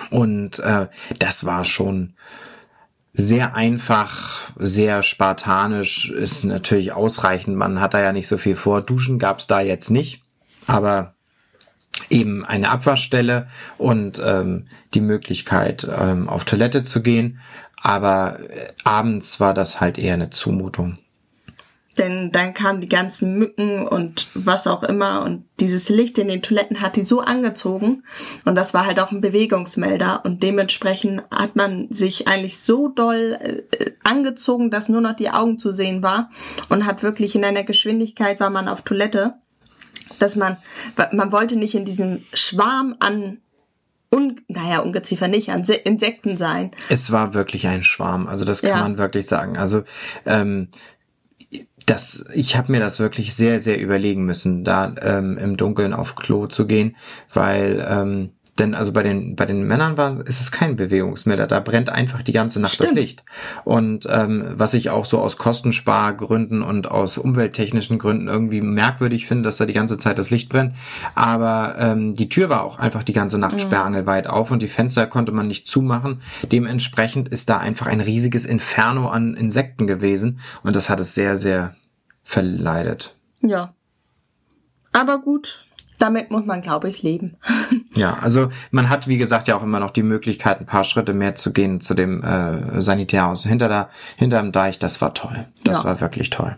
Und 0.10 0.60
äh, 0.60 0.88
das 1.18 1.46
war 1.46 1.64
schon 1.64 2.14
sehr 3.14 3.56
einfach, 3.56 4.52
sehr 4.58 5.02
spartanisch, 5.02 6.12
ist 6.12 6.44
natürlich 6.44 6.92
ausreichend. 6.94 7.56
Man 7.56 7.80
hat 7.80 7.94
da 7.94 8.02
ja 8.02 8.12
nicht 8.12 8.28
so 8.28 8.38
viel 8.38 8.56
vor. 8.56 8.82
Duschen 8.82 9.18
gab's 9.18 9.48
da 9.48 9.62
jetzt 9.62 9.90
nicht, 9.90 10.22
aber 10.68 11.16
eben 12.10 12.46
eine 12.46 12.70
Abwaschstelle 12.70 13.48
und 13.78 14.22
ähm, 14.24 14.68
die 14.94 15.02
Möglichkeit, 15.02 15.88
ähm, 15.90 16.30
auf 16.30 16.46
Toilette 16.46 16.84
zu 16.84 17.02
gehen. 17.02 17.40
Aber 17.82 18.40
äh, 18.40 18.68
abends 18.84 19.40
war 19.40 19.54
das 19.54 19.80
halt 19.82 19.98
eher 19.98 20.16
eine 20.16 20.30
Zumutung. 20.30 20.98
denn 21.98 22.32
dann 22.32 22.54
kamen 22.54 22.82
die 22.82 22.90
ganzen 22.90 23.38
Mücken 23.38 23.86
und 23.86 24.30
was 24.34 24.68
auch 24.68 24.84
immer. 24.84 25.24
Und 25.24 25.46
dieses 25.60 25.90
Licht 25.90 26.18
in 26.18 26.30
den 26.30 26.42
Toiletten 26.42 26.82
hat 26.82 26.96
die 26.96 27.04
so 27.04 27.20
angezogen. 27.20 28.04
Und 28.46 28.56
das 28.56 28.74
war 28.74 28.86
halt 28.86 29.00
auch 29.00 29.12
ein 29.12 29.22
Bewegungsmelder. 29.22 30.22
Und 30.24 30.42
dementsprechend 30.42 31.24
hat 31.30 31.56
man 31.56 31.92
sich 31.92 32.28
eigentlich 32.28 32.60
so 32.60 32.88
doll 32.88 33.38
äh, 33.42 33.92
angezogen, 34.04 34.72
dass 34.72 34.90
nur 34.90 35.02
noch 35.02 35.16
die 35.16 35.30
Augen 35.30 35.60
zu 35.60 35.74
sehen 35.74 36.02
war. 36.02 36.30
Und 36.70 36.86
hat 36.86 37.04
wirklich 37.04 37.36
in 37.36 37.44
einer 37.44 37.64
Geschwindigkeit 37.64 38.40
war 38.40 38.50
man 38.50 38.70
auf 38.70 38.82
Toilette, 38.82 39.36
dass 40.20 40.36
man 40.36 40.58
man 41.12 41.32
wollte 41.32 41.56
nicht 41.56 41.76
in 41.76 41.86
diesem 41.86 42.24
Schwarm 42.34 42.96
an 43.00 43.40
un, 44.12 44.42
naja, 44.48 44.80
Ungeziefer 44.80 45.28
nicht, 45.28 45.50
an 45.50 45.64
Insekten 45.84 46.38
sein. 46.38 46.72
Es 46.90 47.12
war 47.12 47.34
wirklich 47.34 47.68
ein 47.68 47.84
Schwarm, 47.84 48.28
also 48.28 48.44
das 48.46 48.62
kann 48.62 48.70
ja. 48.72 48.82
man 48.82 48.98
wirklich 48.98 49.28
sagen. 49.28 49.58
Also 49.58 49.84
ähm, 50.26 50.70
das, 51.86 52.26
ich 52.34 52.56
habe 52.56 52.72
mir 52.72 52.80
das 52.80 53.00
wirklich 53.00 53.34
sehr, 53.34 53.60
sehr 53.60 53.80
überlegen 53.80 54.24
müssen, 54.26 54.64
da 54.64 54.94
ähm, 55.02 55.38
im 55.38 55.58
Dunkeln 55.58 55.94
auf 55.94 56.16
Klo 56.16 56.48
zu 56.48 56.68
gehen, 56.68 56.96
weil 57.34 57.86
ähm, 57.90 58.32
denn 58.60 58.76
also 58.76 58.94
bei 58.94 59.04
den 59.04 59.36
bei 59.36 59.46
den 59.46 59.64
Männern 59.64 59.98
war 59.98 60.26
ist 60.28 60.40
es 60.42 60.52
kein 60.52 60.76
Bewegungsmelder, 60.76 61.48
da 61.48 61.60
brennt 61.60 61.90
einfach 61.90 62.22
die 62.22 62.32
ganze 62.32 62.60
Nacht 62.60 62.74
Stimmt. 62.76 62.90
das 62.90 62.96
Licht. 62.96 63.24
Und 63.64 64.08
ähm, 64.10 64.46
was 64.56 64.74
ich 64.74 64.90
auch 64.90 65.06
so 65.06 65.20
aus 65.20 65.38
Kostenspargründen 65.38 66.62
und 66.62 66.92
aus 66.92 67.18
umwelttechnischen 67.18 67.98
Gründen 67.98 68.28
irgendwie 68.28 68.62
merkwürdig 68.62 69.26
finde, 69.26 69.44
dass 69.44 69.58
da 69.58 69.66
die 69.66 69.74
ganze 69.74 69.98
Zeit 69.98 70.20
das 70.20 70.30
Licht 70.30 70.50
brennt. 70.50 70.76
Aber 71.16 71.76
ähm, 71.80 72.14
die 72.14 72.30
Tür 72.30 72.50
war 72.50 72.64
auch 72.64 72.78
einfach 72.78 73.04
die 73.04 73.14
ganze 73.14 73.40
Nacht 73.40 73.56
mhm. 73.56 73.60
sperrangelweit 73.60 74.28
auf 74.28 74.52
und 74.52 74.62
die 74.62 74.68
Fenster 74.68 75.08
konnte 75.08 75.32
man 75.32 75.48
nicht 75.48 75.68
zumachen. 75.68 76.22
Dementsprechend 76.52 77.30
ist 77.30 77.50
da 77.50 77.58
einfach 77.58 77.88
ein 77.88 78.02
riesiges 78.02 78.46
Inferno 78.46 79.10
an 79.10 79.36
Insekten 79.36 79.88
gewesen 79.88 80.40
und 80.64 80.76
das 80.76 80.90
hat 80.90 81.00
es 81.00 81.16
sehr 81.16 81.38
sehr 81.38 81.76
verleidet. 82.24 83.16
Ja. 83.42 83.74
Aber 84.92 85.20
gut, 85.20 85.66
damit 86.00 86.32
muss 86.32 86.46
man, 86.46 86.62
glaube 86.62 86.90
ich, 86.90 87.04
leben. 87.04 87.38
ja, 88.00 88.18
also 88.20 88.50
man 88.72 88.90
hat, 88.90 89.08
wie 89.08 89.18
gesagt, 89.18 89.48
ja 89.48 89.58
auch 89.58 89.64
immer 89.64 89.80
noch 89.80 89.92
die 89.92 90.04
Möglichkeit, 90.04 90.60
ein 90.60 90.66
paar 90.66 90.84
Schritte 90.84 91.14
mehr 91.14 91.36
zu 91.36 91.54
gehen 91.54 91.82
zu 91.82 91.94
dem 91.94 92.24
äh, 92.24 92.82
Sanitärhaus 92.82 93.46
hinter 93.46 93.68
der, 93.68 93.90
hinterm 94.18 94.52
Deich. 94.52 94.80
Das 94.80 95.02
war 95.02 95.14
toll. 95.14 95.46
Das 95.64 95.80
ja. 95.80 95.84
war 95.86 96.02
wirklich 96.02 96.30
toll. 96.30 96.58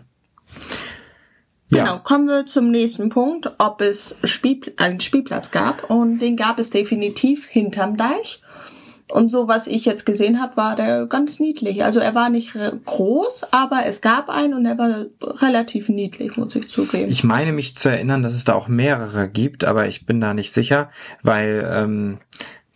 Ja. 1.70 1.84
Genau, 1.84 1.98
kommen 2.00 2.28
wir 2.28 2.44
zum 2.44 2.70
nächsten 2.70 3.08
Punkt, 3.08 3.50
ob 3.56 3.80
es 3.80 4.16
Spiel, 4.24 4.74
einen 4.76 5.00
Spielplatz 5.00 5.50
gab. 5.50 5.88
Und 5.88 6.18
den 6.18 6.36
gab 6.36 6.58
es 6.58 6.68
definitiv 6.68 7.46
hinterm 7.46 7.96
Deich. 7.96 8.41
Und 9.12 9.30
so, 9.30 9.46
was 9.46 9.66
ich 9.66 9.84
jetzt 9.84 10.06
gesehen 10.06 10.40
habe, 10.40 10.56
war 10.56 10.74
der 10.74 11.06
ganz 11.06 11.38
niedlich. 11.38 11.84
Also 11.84 12.00
er 12.00 12.14
war 12.14 12.30
nicht 12.30 12.54
groß, 12.86 13.42
aber 13.50 13.84
es 13.84 14.00
gab 14.00 14.30
einen 14.30 14.54
und 14.54 14.64
er 14.64 14.78
war 14.78 15.04
relativ 15.20 15.90
niedlich, 15.90 16.38
muss 16.38 16.56
ich 16.56 16.70
zugeben. 16.70 17.10
Ich 17.10 17.22
meine 17.22 17.52
mich 17.52 17.76
zu 17.76 17.90
erinnern, 17.90 18.22
dass 18.22 18.32
es 18.32 18.44
da 18.44 18.54
auch 18.54 18.68
mehrere 18.68 19.28
gibt, 19.28 19.64
aber 19.64 19.86
ich 19.86 20.06
bin 20.06 20.18
da 20.20 20.32
nicht 20.32 20.52
sicher, 20.52 20.88
weil 21.22 21.68
ähm, 21.70 22.18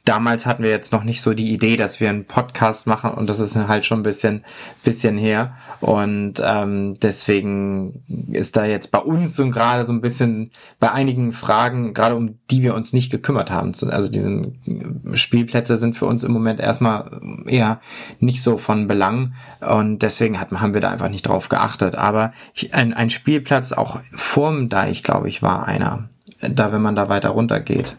damals 0.07 0.47
hatten 0.47 0.63
wir 0.63 0.71
jetzt 0.71 0.93
noch 0.93 1.05
nicht 1.05 1.21
so 1.21 1.35
die 1.35 1.53
Idee, 1.53 1.77
dass 1.77 2.01
wir 2.01 2.09
einen 2.09 2.25
Podcast 2.25 2.87
machen 2.87 3.11
und 3.11 3.29
das 3.29 3.41
ist 3.41 3.57
halt 3.57 3.85
schon 3.85 4.01
ein 4.01 4.05
bisschen, 4.05 4.45
bisschen 4.83 5.19
her. 5.19 5.57
Und 5.81 6.35
ähm, 6.43 6.99
deswegen 7.01 8.03
ist 8.33 8.57
da 8.57 8.65
jetzt 8.65 8.93
bei 8.93 8.99
uns 8.99 9.39
und 9.39 9.53
gerade 9.53 9.85
so 9.85 9.93
ein 9.93 10.01
bisschen 10.01 10.53
bei 10.81 10.91
einigen 10.91 11.33
Fragen, 11.33 11.93
gerade 11.93 12.15
um 12.15 12.39
die 12.51 12.63
wir 12.63 12.75
uns 12.75 12.93
nicht 12.93 13.11
gekümmert 13.11 13.51
haben. 13.51 13.75
Also 13.91 14.09
diesen 14.09 15.13
Spielplätze 15.15 15.77
sind 15.77 15.97
für 15.97 16.07
uns 16.07 16.25
im 16.25 16.33
Moment 16.33 16.61
erstmal 16.61 17.21
eher 17.47 17.81
nicht 18.21 18.43
so 18.43 18.57
von 18.57 18.89
Belang 18.89 19.35
und 19.61 19.99
deswegen 19.99 20.41
hat, 20.41 20.51
haben 20.53 20.73
wir 20.73 20.81
da 20.81 20.91
einfach 20.91 21.11
nicht 21.11 21.27
drauf 21.27 21.49
geachtet. 21.49 21.97
Aber 21.97 22.33
ein, 22.73 22.95
ein 22.95 23.11
Spielplatz 23.11 23.73
auch 23.73 24.01
vorm 24.13 24.69
Deich, 24.69 25.03
glaube 25.03 25.29
ich, 25.29 25.43
war 25.43 25.67
einer. 25.67 26.09
Da, 26.41 26.73
wenn 26.73 26.83
man 26.83 26.97
da 26.97 27.09
weiter 27.09 27.31
runter 27.31 27.61
geht. 27.61 27.97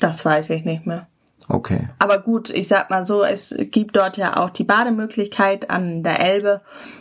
Das 0.00 0.24
weiß 0.24 0.50
ich 0.50 0.64
nicht 0.64 0.86
mehr. 0.86 1.06
Okay. 1.48 1.88
Aber 1.98 2.18
gut, 2.18 2.50
ich 2.50 2.68
sag 2.68 2.90
mal 2.90 3.04
so, 3.04 3.22
es 3.22 3.54
gibt 3.70 3.96
dort 3.96 4.16
ja 4.16 4.36
auch 4.36 4.50
die 4.50 4.64
Bademöglichkeit 4.64 5.70
an 5.70 6.02
der 6.02 6.20
Elbe. 6.20 6.60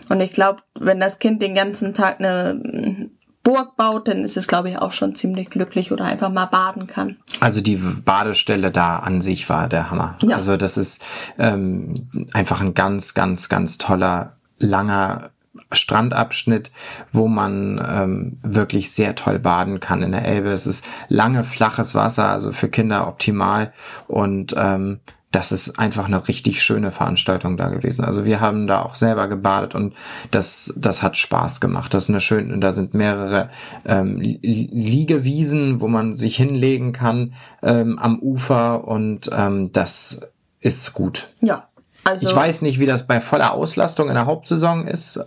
Und 0.10 0.20
ich 0.22 0.32
glaube, 0.32 0.62
wenn 0.80 1.00
das 1.00 1.20
Kind 1.20 1.42
den 1.42 1.56
ganzen 1.56 1.94
Tag 1.94 2.20
eine 2.20 3.10
Burg 3.46 3.76
baut, 3.78 4.08
dann 4.08 4.24
ist 4.24 4.38
es, 4.38 4.48
glaube 4.48 4.70
ich, 4.70 4.78
auch 4.80 4.92
schon 4.92 5.16
ziemlich 5.16 5.50
glücklich 5.50 5.92
oder 5.92 6.06
einfach 6.06 6.32
mal 6.32 6.48
baden 6.48 6.88
kann. 6.88 7.18
Also 7.40 7.62
die 7.62 7.78
Badestelle 7.78 8.72
da 8.72 8.98
an 8.98 9.22
sich 9.22 9.48
war 9.50 9.70
der 9.70 9.92
Hammer. 9.92 10.18
Ja. 10.22 10.36
Also 10.36 10.58
das 10.58 10.78
ist 10.78 11.06
ähm, 11.38 12.28
einfach 12.34 12.60
ein 12.62 12.74
ganz, 12.74 13.14
ganz, 13.14 13.48
ganz 13.48 13.78
toller, 13.78 14.34
langer 14.58 15.30
Strandabschnitt, 15.72 16.72
wo 17.12 17.28
man 17.28 17.84
ähm, 17.88 18.38
wirklich 18.42 18.92
sehr 18.92 19.16
toll 19.16 19.40
baden 19.40 19.80
kann 19.80 20.04
in 20.04 20.12
der 20.12 20.26
Elbe. 20.26 20.50
Es 20.50 20.68
ist 20.68 20.86
lange, 21.08 21.44
flaches 21.44 21.96
Wasser, 21.96 22.30
also 22.30 22.52
für 22.52 22.70
Kinder 22.70 23.08
optimal 23.08 23.74
und 24.08 24.56
ähm, 24.58 25.00
das 25.36 25.52
ist 25.52 25.78
einfach 25.80 26.06
eine 26.06 26.26
richtig 26.30 26.64
schöne 26.64 26.92
Veranstaltung 26.92 27.58
da 27.58 27.68
gewesen. 27.68 28.06
Also 28.06 28.24
wir 28.24 28.40
haben 28.40 28.68
da 28.68 28.82
auch 28.82 28.96
selber 28.96 29.28
gebadet 29.28 29.76
und 29.76 29.94
das, 30.32 30.74
das 30.78 31.04
hat 31.04 31.18
Spaß 31.18 31.60
gemacht. 31.60 31.94
Das 31.94 32.06
ist 32.06 32.10
eine 32.10 32.22
schöne, 32.22 32.58
da 32.60 32.72
sind 32.72 32.94
mehrere 32.94 33.50
ähm, 33.86 34.22
Liegewiesen, 34.22 35.82
wo 35.82 35.90
man 35.90 36.14
sich 36.14 36.38
hinlegen 36.38 36.94
kann 36.94 37.34
ähm, 37.62 38.00
am 38.00 38.20
Ufer 38.20 38.88
und 38.88 39.30
ähm, 39.34 39.74
das 39.74 40.22
ist 40.62 40.94
gut. 40.94 41.28
Ja. 41.42 41.68
Also 42.06 42.30
ich 42.30 42.36
weiß 42.36 42.62
nicht, 42.62 42.80
wie 42.80 42.86
das 42.86 43.08
bei 43.08 43.20
voller 43.20 43.54
Auslastung 43.54 44.10
in 44.10 44.14
der 44.14 44.28
Hauptsaison 44.28 44.88
ist, 44.88 45.20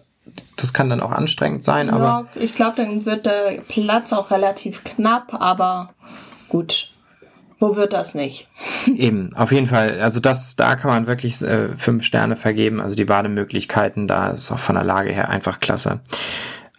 das 0.56 0.72
kann 0.72 0.90
dann 0.90 1.00
auch 1.00 1.12
anstrengend 1.12 1.64
sein, 1.64 1.90
aber. 1.90 2.28
Ja, 2.34 2.42
ich 2.42 2.54
glaube, 2.54 2.76
dann 2.76 3.04
wird 3.04 3.26
der 3.26 3.62
Platz 3.68 4.12
auch 4.12 4.30
relativ 4.30 4.84
knapp, 4.84 5.34
aber 5.34 5.90
gut. 6.48 6.90
Wo 7.60 7.74
wird 7.74 7.92
das 7.92 8.14
nicht? 8.14 8.48
Eben, 8.86 9.34
auf 9.34 9.50
jeden 9.50 9.66
Fall. 9.66 10.00
Also 10.00 10.20
das, 10.20 10.54
da 10.54 10.76
kann 10.76 10.90
man 10.90 11.06
wirklich 11.08 11.42
äh, 11.42 11.76
fünf 11.76 12.04
Sterne 12.04 12.36
vergeben. 12.36 12.80
Also 12.80 12.94
die 12.94 13.04
Bademöglichkeiten, 13.04 14.06
da 14.06 14.30
ist 14.30 14.52
auch 14.52 14.60
von 14.60 14.76
der 14.76 14.84
Lage 14.84 15.12
her 15.12 15.28
einfach 15.28 15.58
klasse. 15.58 16.00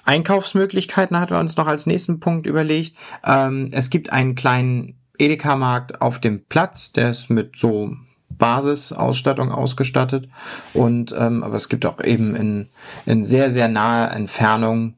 Einkaufsmöglichkeiten 0.05 1.19
hatten 1.19 1.33
wir 1.33 1.39
uns 1.39 1.57
noch 1.57 1.67
als 1.67 1.85
nächsten 1.85 2.19
Punkt 2.19 2.47
überlegt. 2.47 2.95
Ähm, 3.25 3.67
es 3.73 3.89
gibt 3.89 4.13
einen 4.13 4.35
kleinen 4.35 4.95
Edeka-Markt 5.17 6.01
auf 6.01 6.19
dem 6.19 6.45
Platz, 6.45 6.93
der 6.93 7.09
ist 7.09 7.29
mit 7.29 7.57
so 7.57 7.93
Basisausstattung 8.29 9.51
ausgestattet. 9.51 10.29
Und 10.74 11.13
ähm, 11.17 11.43
aber 11.43 11.55
es 11.55 11.69
gibt 11.69 11.86
auch 11.86 12.01
eben 12.03 12.36
in, 12.36 12.69
in 13.05 13.24
sehr, 13.24 13.51
sehr 13.51 13.67
naher 13.67 14.12
Entfernung 14.12 14.95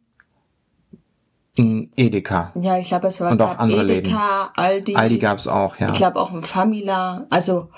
ein 1.58 1.92
Edeka. 1.98 2.52
Ja, 2.56 2.78
ich 2.78 2.88
glaube, 2.88 3.08
es 3.08 3.20
war 3.20 3.32
und 3.32 3.42
auch 3.42 3.58
andere 3.58 3.84
Edeka, 3.84 3.94
Läden. 3.94 4.18
Aldi. 4.56 4.96
Aldi 4.96 5.18
gab's 5.20 5.48
auch, 5.48 5.78
ja. 5.78 5.90
Ich 5.90 5.98
glaube 5.98 6.20
auch 6.20 6.32
ein 6.32 6.44
Famila. 6.44 7.26
Also 7.30 7.70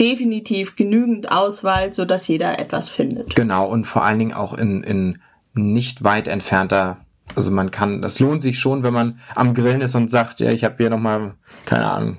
definitiv 0.00 0.74
genügend 0.74 1.30
Auswahl, 1.30 1.92
so 1.92 2.04
dass 2.04 2.26
jeder 2.26 2.58
etwas 2.58 2.88
findet. 2.88 3.36
Genau, 3.36 3.66
und 3.66 3.86
vor 3.86 4.04
allen 4.04 4.18
Dingen 4.18 4.32
auch 4.32 4.54
in, 4.54 4.82
in 4.82 5.18
nicht 5.54 6.02
weit 6.02 6.28
entfernter 6.28 6.98
also 7.34 7.50
man 7.50 7.70
kann, 7.70 8.02
das 8.02 8.20
lohnt 8.20 8.42
sich 8.42 8.58
schon, 8.58 8.82
wenn 8.82 8.92
man 8.92 9.20
am 9.34 9.54
Grillen 9.54 9.80
ist 9.80 9.94
und 9.94 10.10
sagt, 10.10 10.40
ja, 10.40 10.50
ich 10.50 10.64
habe 10.64 10.76
hier 10.78 10.90
nochmal, 10.90 11.34
keine 11.64 11.90
Ahnung, 11.90 12.16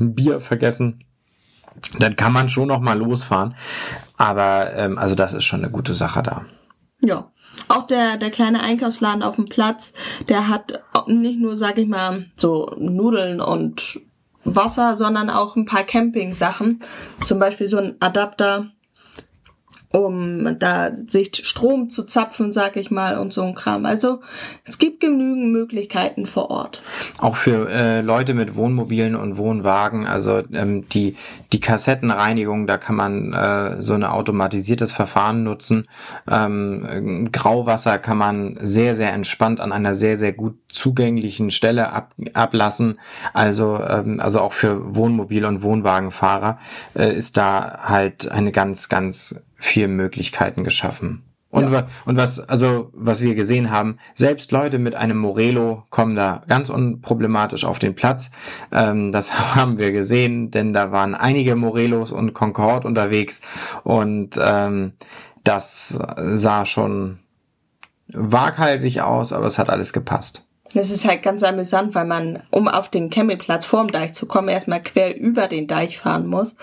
ein 0.00 0.14
Bier 0.14 0.40
vergessen 0.40 1.04
dann 1.98 2.16
kann 2.16 2.32
man 2.32 2.48
schon 2.48 2.68
noch 2.68 2.80
mal 2.80 2.98
losfahren. 2.98 3.54
Aber 4.16 4.72
ähm, 4.74 4.98
also 4.98 5.14
das 5.14 5.32
ist 5.32 5.44
schon 5.44 5.60
eine 5.60 5.70
gute 5.70 5.94
Sache 5.94 6.22
da. 6.22 6.44
Ja. 7.00 7.30
Auch 7.68 7.86
der, 7.86 8.16
der 8.16 8.30
kleine 8.30 8.62
Einkaufsladen 8.62 9.22
auf 9.22 9.36
dem 9.36 9.48
Platz, 9.48 9.92
der 10.28 10.48
hat 10.48 10.82
nicht 11.06 11.40
nur, 11.40 11.56
sag 11.56 11.78
ich 11.78 11.88
mal, 11.88 12.26
so 12.36 12.74
Nudeln 12.78 13.40
und 13.40 14.00
Wasser, 14.44 14.96
sondern 14.96 15.28
auch 15.30 15.56
ein 15.56 15.66
paar 15.66 15.82
Camping-Sachen. 15.82 16.80
Zum 17.20 17.38
Beispiel 17.38 17.66
so 17.66 17.78
ein 17.78 17.96
Adapter 18.00 18.70
um 19.90 20.58
da 20.58 20.90
sich 20.94 21.30
Strom 21.44 21.88
zu 21.88 22.04
zapfen, 22.04 22.52
sag 22.52 22.76
ich 22.76 22.90
mal, 22.90 23.18
und 23.18 23.32
so 23.32 23.42
ein 23.42 23.54
Kram. 23.54 23.86
Also 23.86 24.20
es 24.64 24.78
gibt 24.78 25.00
genügend 25.00 25.50
Möglichkeiten 25.52 26.26
vor 26.26 26.50
Ort. 26.50 26.82
Auch 27.18 27.36
für 27.36 27.68
äh, 27.70 28.00
Leute 28.02 28.34
mit 28.34 28.54
Wohnmobilen 28.54 29.16
und 29.16 29.38
Wohnwagen, 29.38 30.06
also 30.06 30.42
ähm, 30.52 30.88
die 30.90 31.16
die 31.54 31.60
Kassettenreinigung, 31.60 32.66
da 32.66 32.76
kann 32.76 32.96
man 32.96 33.32
äh, 33.32 33.80
so 33.80 33.94
ein 33.94 34.04
automatisiertes 34.04 34.92
Verfahren 34.92 35.44
nutzen. 35.44 35.88
Ähm, 36.30 37.30
Grauwasser 37.32 37.98
kann 37.98 38.18
man 38.18 38.58
sehr 38.60 38.94
sehr 38.94 39.14
entspannt 39.14 39.60
an 39.60 39.72
einer 39.72 39.94
sehr 39.94 40.18
sehr 40.18 40.32
gut 40.32 40.58
zugänglichen 40.68 41.50
Stelle 41.50 41.92
ab, 41.92 42.12
ablassen. 42.34 42.98
Also 43.32 43.80
ähm, 43.82 44.20
also 44.20 44.40
auch 44.40 44.52
für 44.52 44.94
Wohnmobil 44.94 45.46
und 45.46 45.62
Wohnwagenfahrer 45.62 46.58
äh, 46.94 47.16
ist 47.16 47.38
da 47.38 47.78
halt 47.84 48.30
eine 48.30 48.52
ganz 48.52 48.90
ganz 48.90 49.40
vier 49.58 49.88
Möglichkeiten 49.88 50.64
geschaffen. 50.64 51.24
Und, 51.50 51.72
ja. 51.72 51.88
und 52.04 52.16
was, 52.16 52.40
also, 52.40 52.90
was 52.92 53.22
wir 53.22 53.34
gesehen 53.34 53.70
haben, 53.70 53.98
selbst 54.14 54.52
Leute 54.52 54.78
mit 54.78 54.94
einem 54.94 55.16
Morelo 55.16 55.84
kommen 55.88 56.14
da 56.14 56.42
ganz 56.46 56.68
unproblematisch 56.68 57.64
auf 57.64 57.78
den 57.78 57.94
Platz. 57.94 58.30
Ähm, 58.70 59.12
das 59.12 59.32
haben 59.56 59.78
wir 59.78 59.92
gesehen, 59.92 60.50
denn 60.50 60.72
da 60.72 60.92
waren 60.92 61.14
einige 61.14 61.56
Morelos 61.56 62.12
und 62.12 62.34
Concorde 62.34 62.86
unterwegs 62.86 63.40
und 63.82 64.38
ähm, 64.38 64.92
das 65.42 65.98
sah 66.34 66.66
schon 66.66 67.20
waghalsig 68.08 69.00
aus, 69.00 69.32
aber 69.32 69.46
es 69.46 69.58
hat 69.58 69.70
alles 69.70 69.92
gepasst. 69.92 70.44
Das 70.74 70.90
ist 70.90 71.06
halt 71.06 71.22
ganz 71.22 71.42
amüsant, 71.42 71.94
weil 71.94 72.04
man, 72.04 72.42
um 72.50 72.68
auf 72.68 72.90
den 72.90 73.08
Campingplatz 73.08 73.64
vorm 73.64 73.88
Deich 73.88 74.12
zu 74.12 74.26
kommen, 74.26 74.48
erstmal 74.48 74.82
quer 74.82 75.16
über 75.16 75.48
den 75.48 75.66
Deich 75.66 75.96
fahren 75.96 76.26
muss. 76.26 76.56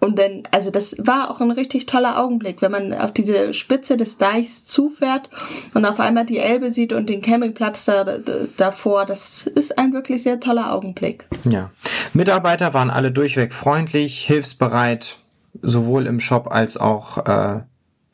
Und 0.00 0.18
dann, 0.18 0.44
also 0.52 0.70
das 0.70 0.94
war 0.98 1.30
auch 1.30 1.40
ein 1.40 1.50
richtig 1.50 1.86
toller 1.86 2.20
Augenblick, 2.20 2.62
wenn 2.62 2.70
man 2.70 2.92
auf 2.92 3.12
diese 3.12 3.52
Spitze 3.52 3.96
des 3.96 4.16
Deichs 4.16 4.64
zufährt 4.64 5.28
und 5.74 5.84
auf 5.84 5.98
einmal 5.98 6.24
die 6.24 6.38
Elbe 6.38 6.70
sieht 6.70 6.92
und 6.92 7.08
den 7.08 7.20
Campingplatz 7.20 7.86
da, 7.86 8.04
da, 8.04 8.18
davor. 8.56 9.06
Das 9.06 9.46
ist 9.46 9.76
ein 9.76 9.92
wirklich 9.92 10.22
sehr 10.22 10.38
toller 10.38 10.72
Augenblick. 10.72 11.26
Ja. 11.44 11.70
Mitarbeiter 12.12 12.74
waren 12.74 12.90
alle 12.90 13.10
durchweg 13.10 13.52
freundlich, 13.52 14.24
hilfsbereit, 14.24 15.18
sowohl 15.62 16.06
im 16.06 16.20
Shop 16.20 16.46
als 16.48 16.76
auch 16.76 17.18
äh, 17.18 17.30
an 17.30 17.66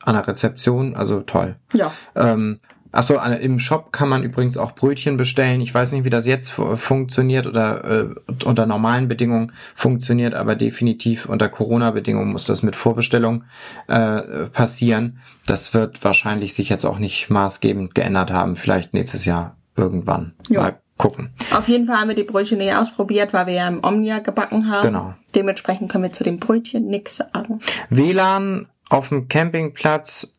der 0.05 0.27
Rezeption. 0.27 0.95
Also 0.95 1.21
toll. 1.21 1.55
Ja. 1.73 1.91
Ähm, 2.15 2.59
Achso, 2.95 3.19
im 3.19 3.59
Shop 3.59 3.91
kann 3.91 4.07
man 4.07 4.23
übrigens 4.23 4.57
auch 4.57 4.73
Brötchen 4.73 5.17
bestellen. 5.17 5.59
Ich 5.59 5.73
weiß 5.73 5.91
nicht, 5.91 6.05
wie 6.05 6.09
das 6.09 6.25
jetzt 6.25 6.49
funktioniert 6.49 7.45
oder 7.45 7.83
äh, 7.83 8.07
unter 8.45 8.65
normalen 8.65 9.09
Bedingungen 9.09 9.51
funktioniert, 9.75 10.33
aber 10.33 10.55
definitiv 10.55 11.25
unter 11.25 11.49
Corona-Bedingungen 11.49 12.31
muss 12.31 12.45
das 12.45 12.63
mit 12.63 12.75
Vorbestellung 12.75 13.43
äh, 13.87 14.47
passieren. 14.47 15.19
Das 15.45 15.73
wird 15.73 16.03
wahrscheinlich 16.05 16.53
sich 16.53 16.69
jetzt 16.69 16.85
auch 16.85 16.97
nicht 16.97 17.29
maßgebend 17.29 17.95
geändert 17.95 18.31
haben. 18.31 18.55
Vielleicht 18.55 18.93
nächstes 18.93 19.25
Jahr 19.25 19.57
irgendwann. 19.75 20.33
Ja. 20.47 20.61
Mal 20.61 20.79
gucken. 20.97 21.31
Auf 21.51 21.67
jeden 21.67 21.87
Fall 21.87 21.97
haben 21.97 22.07
wir 22.07 22.15
die 22.15 22.23
Brötchen 22.23 22.59
nicht 22.59 22.73
ausprobiert, 22.73 23.33
weil 23.33 23.47
wir 23.47 23.55
ja 23.55 23.67
im 23.67 23.83
Omnia 23.83 24.19
gebacken 24.19 24.71
haben. 24.71 24.87
Genau. 24.87 25.13
Dementsprechend 25.35 25.91
können 25.91 26.05
wir 26.05 26.13
zu 26.13 26.23
den 26.23 26.39
Brötchen 26.39 26.87
nichts 26.87 27.17
sagen. 27.17 27.59
WLAN 27.89 28.69
auf 28.89 29.09
dem 29.09 29.27
Campingplatz 29.27 30.33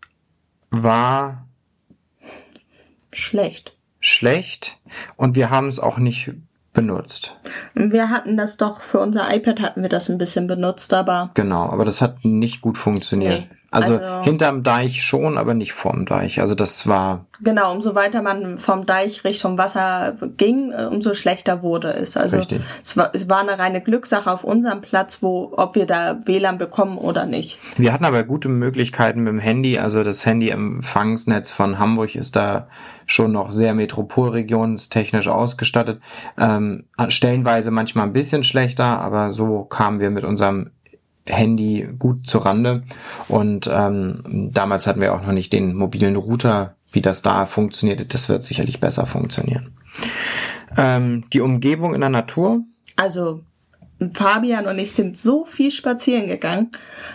war 0.71 1.46
schlecht. 3.17 3.73
Schlecht 4.01 4.79
und 5.17 5.35
wir 5.35 5.51
haben 5.51 5.69
es 5.69 5.81
auch 5.81 5.99
nicht 5.99 6.31
benutzt. 6.73 7.37
Wir 7.75 8.11
hatten 8.11 8.37
das 8.37 8.57
doch, 8.59 8.81
für 8.81 9.01
unser 9.01 9.35
iPad 9.35 9.61
hatten 9.61 9.83
wir 9.83 9.89
das 9.89 10.09
ein 10.09 10.19
bisschen 10.19 10.47
benutzt, 10.47 10.93
aber. 10.95 11.31
Genau, 11.35 11.71
aber 11.71 11.85
das 11.85 12.01
hat 12.01 12.25
nicht 12.25 12.61
gut 12.61 12.79
funktioniert. 12.79 13.41
Nee. 13.41 13.57
Also, 13.77 13.99
also 13.99 14.25
hinterm 14.25 14.63
Deich 14.63 15.03
schon, 15.03 15.39
aber 15.39 15.55
nicht 15.55 15.73
vorm 15.73 16.07
Deich. 16.07 16.41
Also 16.41 16.55
das 16.55 16.87
war. 16.87 17.27
Genau, 17.43 17.73
umso 17.73 17.95
weiter 17.95 18.23
man 18.23 18.59
vom 18.59 18.87
Deich 18.87 19.25
Richtung 19.25 19.59
Wasser 19.59 20.17
ging, 20.37 20.73
äh, 20.73 20.87
umso 20.87 21.15
schlechter 21.15 21.63
wurde 21.63 21.93
es. 21.93 22.17
Also 22.17 22.39
Richtig. 22.39 22.63
Es, 22.83 22.97
war, 22.97 23.11
es 23.13 23.29
war 23.29 23.41
eine 23.41 23.59
reine 23.59 23.83
Glückssache 23.83 24.31
auf 24.31 24.45
unserem 24.45 24.81
Platz, 24.81 25.23
wo 25.23 25.53
ob 25.57 25.75
wir 25.75 25.87
da 25.87 26.19
WLAN 26.25 26.59
bekommen 26.59 26.99
oder 26.99 27.27
nicht. 27.27 27.59
Wir 27.77 27.93
hatten 27.93 28.05
aber 28.05 28.25
gute 28.25 28.49
Möglichkeiten 28.49 29.21
mit 29.21 29.33
dem 29.33 29.39
Handy. 29.39 29.79
Also 29.79 30.03
das 30.03 30.25
Handy-Empfangsnetz 30.25 31.51
von 31.51 31.79
Hamburg 31.79 32.15
ist 32.15 32.37
da 32.37 32.69
schon 33.07 33.33
noch 33.33 33.53
sehr 33.53 33.75
metropolregionstechnisch 33.75 35.29
ausgestattet. 35.29 36.01
Ähm, 36.39 36.85
stellenweise 37.09 37.71
manchmal 37.71 38.07
ein 38.07 38.13
bisschen 38.13 38.45
schlechter, 38.45 39.01
aber 39.01 39.33
so 39.33 39.65
kamen 39.65 40.01
wir 40.01 40.11
mit 40.11 40.25
unserem 40.25 40.71
Handy 41.27 41.89
gut 41.99 42.27
zurande. 42.27 42.83
Und 43.29 43.71
ähm, 43.73 44.51
damals 44.53 44.87
hatten 44.87 45.01
wir 45.01 45.15
auch 45.15 45.23
noch 45.23 45.33
nicht 45.33 45.53
den 45.53 45.75
mobilen 45.75 46.17
Router, 46.17 46.77
wie 46.93 47.03
das 47.03 47.23
da 47.23 47.47
funktioniert. 47.47 48.15
Das 48.15 48.29
wird 48.29 48.45
sicherlich 48.45 48.81
besser 48.81 49.07
funktionieren. 49.07 49.73
Ähm, 50.77 51.25
die 51.33 51.41
Umgebung 51.41 51.95
in 51.95 52.01
der 52.01 52.11
Natur. 52.11 52.63
Also 52.97 53.43
Fabian 54.13 54.67
und 54.67 54.79
ich 54.79 54.93
sind 54.93 55.17
so 55.17 55.45
viel 55.45 55.71
spazieren 55.71 56.29
gegangen. 56.29 56.71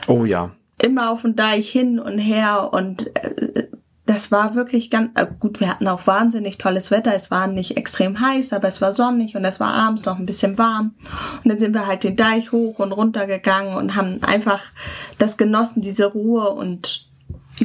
Oh 0.08 0.26
ja. 0.26 0.52
Immer 0.82 1.12
auf 1.12 1.22
dem 1.22 1.36
Deich 1.36 1.70
hin 1.70 2.00
und 2.00 2.18
her 2.18 2.70
und 2.74 3.16
äh, 3.16 3.68
das 4.12 4.30
war 4.30 4.56
wirklich 4.56 4.90
ganz 4.90 5.12
äh, 5.16 5.26
gut. 5.40 5.62
Wir 5.62 5.70
hatten 5.70 5.88
auch 5.88 6.06
wahnsinnig 6.06 6.58
tolles 6.58 6.92
Wetter. 6.92 7.16
Es 7.16 7.32
war 7.32 7.48
nicht 7.48 7.78
extrem 7.78 8.20
heiß, 8.20 8.52
aber 8.52 8.68
es 8.68 8.82
war 8.82 8.92
sonnig 8.92 9.36
und 9.36 9.46
es 9.46 9.62
war 9.62 9.74
abends 9.74 10.06
noch 10.06 10.20
ein 10.20 10.26
bisschen 10.26 10.58
warm. 10.58 10.96
Und 11.44 11.50
dann 11.50 11.60
sind 11.60 11.74
wir 11.74 11.88
halt 11.88 12.04
den 12.04 12.18
Deich 12.18 12.52
hoch 12.52 12.80
und 12.80 12.92
runter 12.92 13.26
gegangen 13.26 13.74
und 13.76 13.96
haben 13.96 14.22
einfach 14.24 14.62
das 15.18 15.38
genossen, 15.38 15.82
diese 15.82 16.08
Ruhe 16.08 16.50
und 16.50 17.08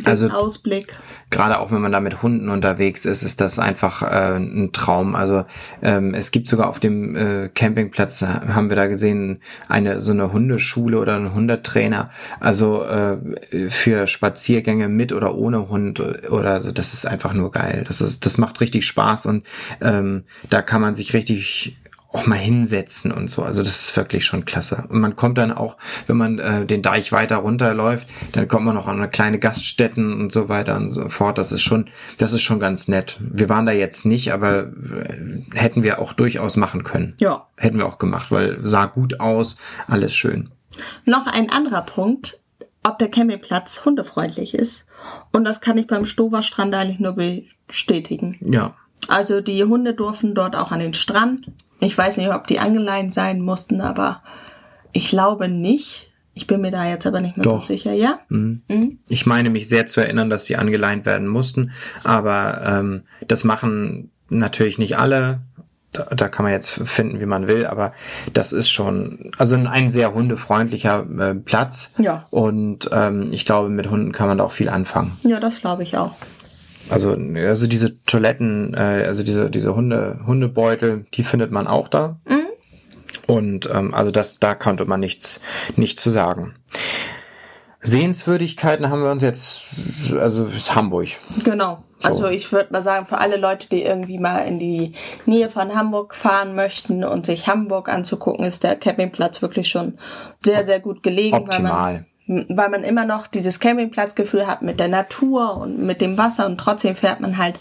also 0.05 0.29
Ausblick. 0.29 0.97
Gerade 1.31 1.59
auch 1.59 1.73
wenn 1.73 1.81
man 1.81 1.93
da 1.93 2.01
mit 2.01 2.23
Hunden 2.23 2.49
unterwegs 2.49 3.05
ist, 3.05 3.23
ist 3.23 3.41
das 3.41 3.59
einfach 3.59 4.03
äh, 4.03 4.37
ein 4.37 4.71
Traum. 4.73 5.15
Also 5.15 5.45
ähm, 5.83 6.15
es 6.15 6.31
gibt 6.31 6.47
sogar 6.47 6.69
auf 6.69 6.79
dem 6.79 7.17
äh, 7.17 7.49
Campingplatz, 7.49 8.23
äh, 8.23 8.27
haben 8.27 8.69
wir 8.69 8.77
da 8.77 8.87
gesehen, 8.87 9.41
eine 9.69 10.01
so 10.01 10.13
eine 10.13 10.33
Hundeschule 10.33 10.99
oder 10.99 11.17
einen 11.17 11.35
Hundetrainer. 11.35 12.11
Also 12.39 12.85
äh, 12.85 13.69
für 13.71 14.07
Spaziergänge 14.07 14.89
mit 14.89 15.13
oder 15.13 15.35
ohne 15.35 15.69
Hund 15.69 16.01
oder 16.31 16.61
so, 16.61 16.71
das 16.71 16.93
ist 16.93 17.07
einfach 17.07 17.33
nur 17.33 17.51
geil. 17.51 17.85
Das 17.87 18.01
ist, 18.01 18.25
das 18.25 18.39
macht 18.39 18.61
richtig 18.61 18.87
Spaß 18.87 19.27
und 19.27 19.45
ähm, 19.81 20.25
da 20.49 20.63
kann 20.63 20.81
man 20.81 20.95
sich 20.95 21.13
richtig 21.15 21.77
auch 22.17 22.27
mal 22.27 22.37
hinsetzen 22.37 23.13
und 23.13 23.31
so. 23.31 23.43
Also 23.43 23.63
das 23.63 23.83
ist 23.83 23.97
wirklich 23.97 24.25
schon 24.25 24.45
klasse. 24.45 24.85
Und 24.89 25.01
man 25.01 25.17
kommt 25.17 25.39
dann 25.39 25.53
auch, 25.53 25.77
wenn 26.07 26.17
man 26.17 26.39
äh, 26.39 26.65
den 26.65 26.83
Deich 26.83 27.13
weiter 27.13 27.37
runterläuft, 27.37 28.09
dann 28.33 28.49
kommt 28.49 28.65
man 28.65 28.75
noch 28.75 28.87
an 28.87 28.97
eine 28.97 29.09
kleine 29.09 29.39
Gaststätten 29.39 30.21
und 30.21 30.33
so 30.33 30.49
weiter 30.49 30.77
und 30.77 30.91
so 30.91 31.09
fort. 31.09 31.39
Das 31.39 31.53
ist 31.53 31.63
schon, 31.63 31.89
das 32.19 32.33
ist 32.33 32.43
schon 32.43 32.59
ganz 32.59 32.89
nett. 32.89 33.19
Wir 33.21 33.49
waren 33.49 33.67
da 33.67 33.73
jetzt 33.73 34.07
nicht, 34.07 34.33
aber 34.33 34.65
äh, 34.65 35.43
hätten 35.55 35.83
wir 35.83 35.99
auch 35.99 36.13
durchaus 36.13 36.57
machen 36.57 36.85
können. 36.85 37.15
Ja. 37.21 37.47
Hätten 37.57 37.79
wir 37.79 37.87
auch 37.87 37.99
gemacht, 37.99 38.31
weil 38.31 38.59
sah 38.63 38.87
gut 38.87 39.21
aus, 39.21 39.59
alles 39.87 40.15
schön. 40.15 40.51
Noch 41.05 41.27
ein 41.27 41.51
anderer 41.51 41.83
Punkt, 41.83 42.41
ob 42.83 42.99
der 42.99 43.11
Campingplatz 43.11 43.85
hundefreundlich 43.85 44.55
ist. 44.55 44.87
Und 45.33 45.45
das 45.45 45.61
kann 45.61 45.79
ich 45.79 45.87
beim 45.87 46.07
Stoverstrand 46.07 46.75
eigentlich 46.75 47.01
nur 47.01 47.17
bestätigen. 47.69 48.39
Ja. 48.41 48.75
Also 49.09 49.41
die 49.41 49.63
Hunde 49.65 49.95
durften 49.95 50.35
dort 50.35 50.57
auch 50.57 50.73
an 50.73 50.81
den 50.81 50.95
Strand. 50.95 51.51
Ich 51.81 51.97
weiß 51.97 52.17
nicht, 52.17 52.33
ob 52.33 52.47
die 52.47 52.59
angeleint 52.59 53.13
sein 53.13 53.41
mussten, 53.41 53.81
aber 53.81 54.23
ich 54.93 55.09
glaube 55.09 55.49
nicht. 55.49 56.11
Ich 56.35 56.47
bin 56.47 56.61
mir 56.61 56.71
da 56.71 56.87
jetzt 56.87 57.07
aber 57.07 57.21
nicht 57.21 57.37
mehr 57.39 57.45
Doch. 57.45 57.61
so 57.63 57.67
sicher, 57.69 57.93
ja? 57.93 58.19
Mhm. 58.29 58.63
Mhm. 58.69 58.99
Ich 59.09 59.25
meine 59.25 59.49
mich 59.49 59.69
sehr 59.69 59.87
zu 59.87 60.01
erinnern, 60.01 60.29
dass 60.29 60.45
sie 60.45 60.57
angeleint 60.57 61.07
werden 61.07 61.29
mussten, 61.29 61.73
aber 62.05 62.61
ähm, 62.65 63.03
das 63.27 63.45
machen 63.45 64.11
natürlich 64.29 64.79
nicht 64.79 64.99
alle. 64.99 65.41
Da, 65.93 66.05
da 66.15 66.29
kann 66.29 66.45
man 66.45 66.53
jetzt 66.53 66.71
finden, 66.71 67.21
wie 67.21 67.27
man 67.27 67.47
will, 67.47 67.65
aber 67.67 67.95
das 68.35 68.53
ist 68.53 68.69
schon, 68.69 69.31
also 69.39 69.57
ein 69.57 69.89
sehr 69.89 70.13
hundefreundlicher 70.13 71.07
äh, 71.19 71.35
Platz. 71.35 71.93
Ja. 71.97 72.27
Und 72.31 72.91
ähm, 72.93 73.29
ich 73.33 73.47
glaube, 73.47 73.71
mit 73.71 73.89
Hunden 73.89 74.13
kann 74.13 74.29
man 74.29 74.37
da 74.37 74.45
auch 74.45 74.53
viel 74.53 74.69
anfangen. 74.69 75.17
Ja, 75.23 75.41
das 75.41 75.63
glaube 75.63 75.85
ich 75.85 75.97
auch. 75.97 76.15
Also, 76.91 77.17
also 77.37 77.67
diese 77.67 78.03
Toiletten, 78.03 78.75
äh, 78.75 79.05
also 79.07 79.23
diese, 79.23 79.51
diese 79.51 79.75
Hunde, 79.75 80.21
Hundebeutel, 80.27 81.07
die 81.15 81.25
findet 81.25 81.51
man 81.51 81.67
auch 81.67 81.89
da. 81.89 82.21
Mhm. 82.29 82.47
Und 83.27 83.69
ähm, 83.73 83.93
also 83.93 84.11
das, 84.11 84.39
da 84.39 84.55
konnte 84.55 84.85
man 84.85 85.01
nichts, 85.01 85.41
nichts 85.77 86.03
zu 86.03 86.11
sagen. 86.11 86.55
Sehenswürdigkeiten 87.83 88.91
haben 88.91 89.03
wir 89.03 89.11
uns 89.11 89.23
jetzt, 89.23 90.15
also 90.15 90.47
ist 90.47 90.75
Hamburg. 90.75 91.09
Genau. 91.45 91.85
So. 92.01 92.09
Also 92.09 92.27
ich 92.27 92.51
würde 92.53 92.73
mal 92.73 92.83
sagen, 92.83 93.07
für 93.07 93.19
alle 93.19 93.37
Leute, 93.37 93.69
die 93.69 93.83
irgendwie 93.83 94.19
mal 94.19 94.41
in 94.41 94.59
die 94.59 94.93
Nähe 95.25 95.51
von 95.51 95.75
Hamburg 95.75 96.15
fahren 96.15 96.55
möchten 96.55 97.05
und 97.05 97.27
sich 97.27 97.47
Hamburg 97.47 97.89
anzugucken, 97.89 98.45
ist 98.45 98.65
der 98.65 98.77
Campingplatz 98.77 99.41
wirklich 99.41 99.69
schon 99.69 99.95
sehr, 100.41 100.65
sehr 100.65 100.81
gut 100.81 101.03
gelegen. 101.03 101.37
Optimal. 101.37 102.07
Weil 102.27 102.71
man 102.71 102.83
immer 102.83 103.05
noch 103.05 103.27
dieses 103.29 103.61
Campingplatzgefühl 103.61 104.47
hat 104.47 104.63
mit 104.63 104.81
der 104.81 104.89
Natur 104.89 105.57
und 105.57 105.79
mit 105.79 106.01
dem 106.01 106.19
Wasser 106.19 106.47
und 106.47 106.59
trotzdem 106.59 106.97
fährt 106.97 107.21
man 107.21 107.39
halt 107.39 107.59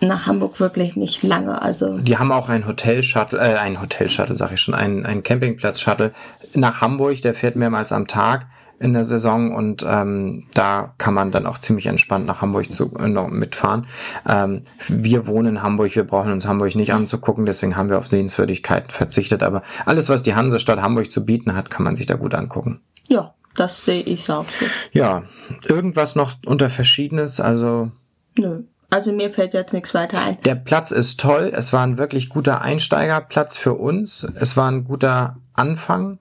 nach 0.00 0.26
Hamburg 0.26 0.60
wirklich 0.60 0.96
nicht 0.96 1.22
lange. 1.22 1.62
Also 1.62 1.98
die 1.98 2.18
haben 2.18 2.32
auch 2.32 2.48
ein 2.48 2.66
Hotel-Shuttle, 2.66 3.38
äh, 3.38 3.56
ein 3.56 3.80
Hotel-Shuttle, 3.80 4.36
sag 4.36 4.52
ich 4.52 4.60
schon, 4.60 4.74
ein, 4.74 5.06
ein 5.06 5.22
Campingplatz-Shuttle 5.22 6.12
nach 6.54 6.80
Hamburg. 6.80 7.22
Der 7.22 7.34
fährt 7.34 7.56
mehrmals 7.56 7.92
am 7.92 8.06
Tag 8.06 8.46
in 8.78 8.92
der 8.92 9.04
Saison 9.04 9.54
und 9.54 9.84
ähm, 9.88 10.44
da 10.52 10.94
kann 10.98 11.14
man 11.14 11.30
dann 11.30 11.46
auch 11.46 11.58
ziemlich 11.58 11.86
entspannt 11.86 12.26
nach 12.26 12.42
Hamburg 12.42 12.70
zu, 12.70 12.94
äh, 12.96 13.08
mitfahren. 13.08 13.86
Ähm, 14.28 14.62
wir 14.88 15.26
wohnen 15.26 15.56
in 15.56 15.62
Hamburg, 15.62 15.96
wir 15.96 16.04
brauchen 16.04 16.32
uns 16.32 16.46
Hamburg 16.46 16.74
nicht 16.74 16.92
anzugucken, 16.92 17.46
deswegen 17.46 17.76
haben 17.76 17.88
wir 17.88 17.98
auf 17.98 18.06
Sehenswürdigkeiten 18.06 18.90
verzichtet. 18.90 19.42
Aber 19.42 19.62
alles, 19.86 20.08
was 20.08 20.22
die 20.22 20.34
Hansestadt 20.34 20.82
Hamburg 20.82 21.10
zu 21.10 21.24
bieten 21.24 21.56
hat, 21.56 21.70
kann 21.70 21.84
man 21.84 21.96
sich 21.96 22.06
da 22.06 22.16
gut 22.16 22.34
angucken. 22.34 22.80
Ja, 23.08 23.32
das 23.56 23.84
sehe 23.84 24.02
ich 24.02 24.30
auch 24.30 24.48
so. 24.48 24.66
Ja, 24.92 25.24
irgendwas 25.68 26.16
noch 26.16 26.32
unter 26.44 26.70
Verschiedenes, 26.70 27.40
also. 27.40 27.90
Nö. 28.38 28.62
Also 28.90 29.12
mir 29.12 29.30
fällt 29.30 29.52
jetzt 29.52 29.72
nichts 29.72 29.94
weiter 29.94 30.22
ein. 30.24 30.38
Der 30.44 30.54
Platz 30.54 30.92
ist 30.92 31.18
toll. 31.18 31.52
Es 31.54 31.72
war 31.72 31.84
ein 31.84 31.98
wirklich 31.98 32.28
guter 32.28 32.62
Einsteigerplatz 32.62 33.56
für 33.56 33.74
uns. 33.74 34.26
Es 34.36 34.56
war 34.56 34.70
ein 34.70 34.84
guter 34.84 35.38
Anfang. 35.54 36.20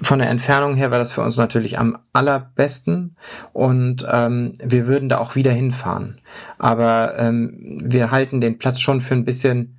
Von 0.00 0.20
der 0.20 0.30
Entfernung 0.30 0.76
her 0.76 0.92
war 0.92 0.98
das 0.98 1.12
für 1.12 1.22
uns 1.22 1.36
natürlich 1.36 1.78
am 1.78 1.98
allerbesten 2.12 3.16
und 3.52 4.06
ähm, 4.10 4.54
wir 4.62 4.86
würden 4.86 5.08
da 5.08 5.18
auch 5.18 5.34
wieder 5.34 5.50
hinfahren. 5.50 6.20
Aber 6.56 7.18
ähm, 7.18 7.80
wir 7.84 8.12
halten 8.12 8.40
den 8.40 8.58
Platz 8.58 8.80
schon 8.80 9.00
für 9.00 9.14
ein 9.14 9.24
bisschen 9.24 9.76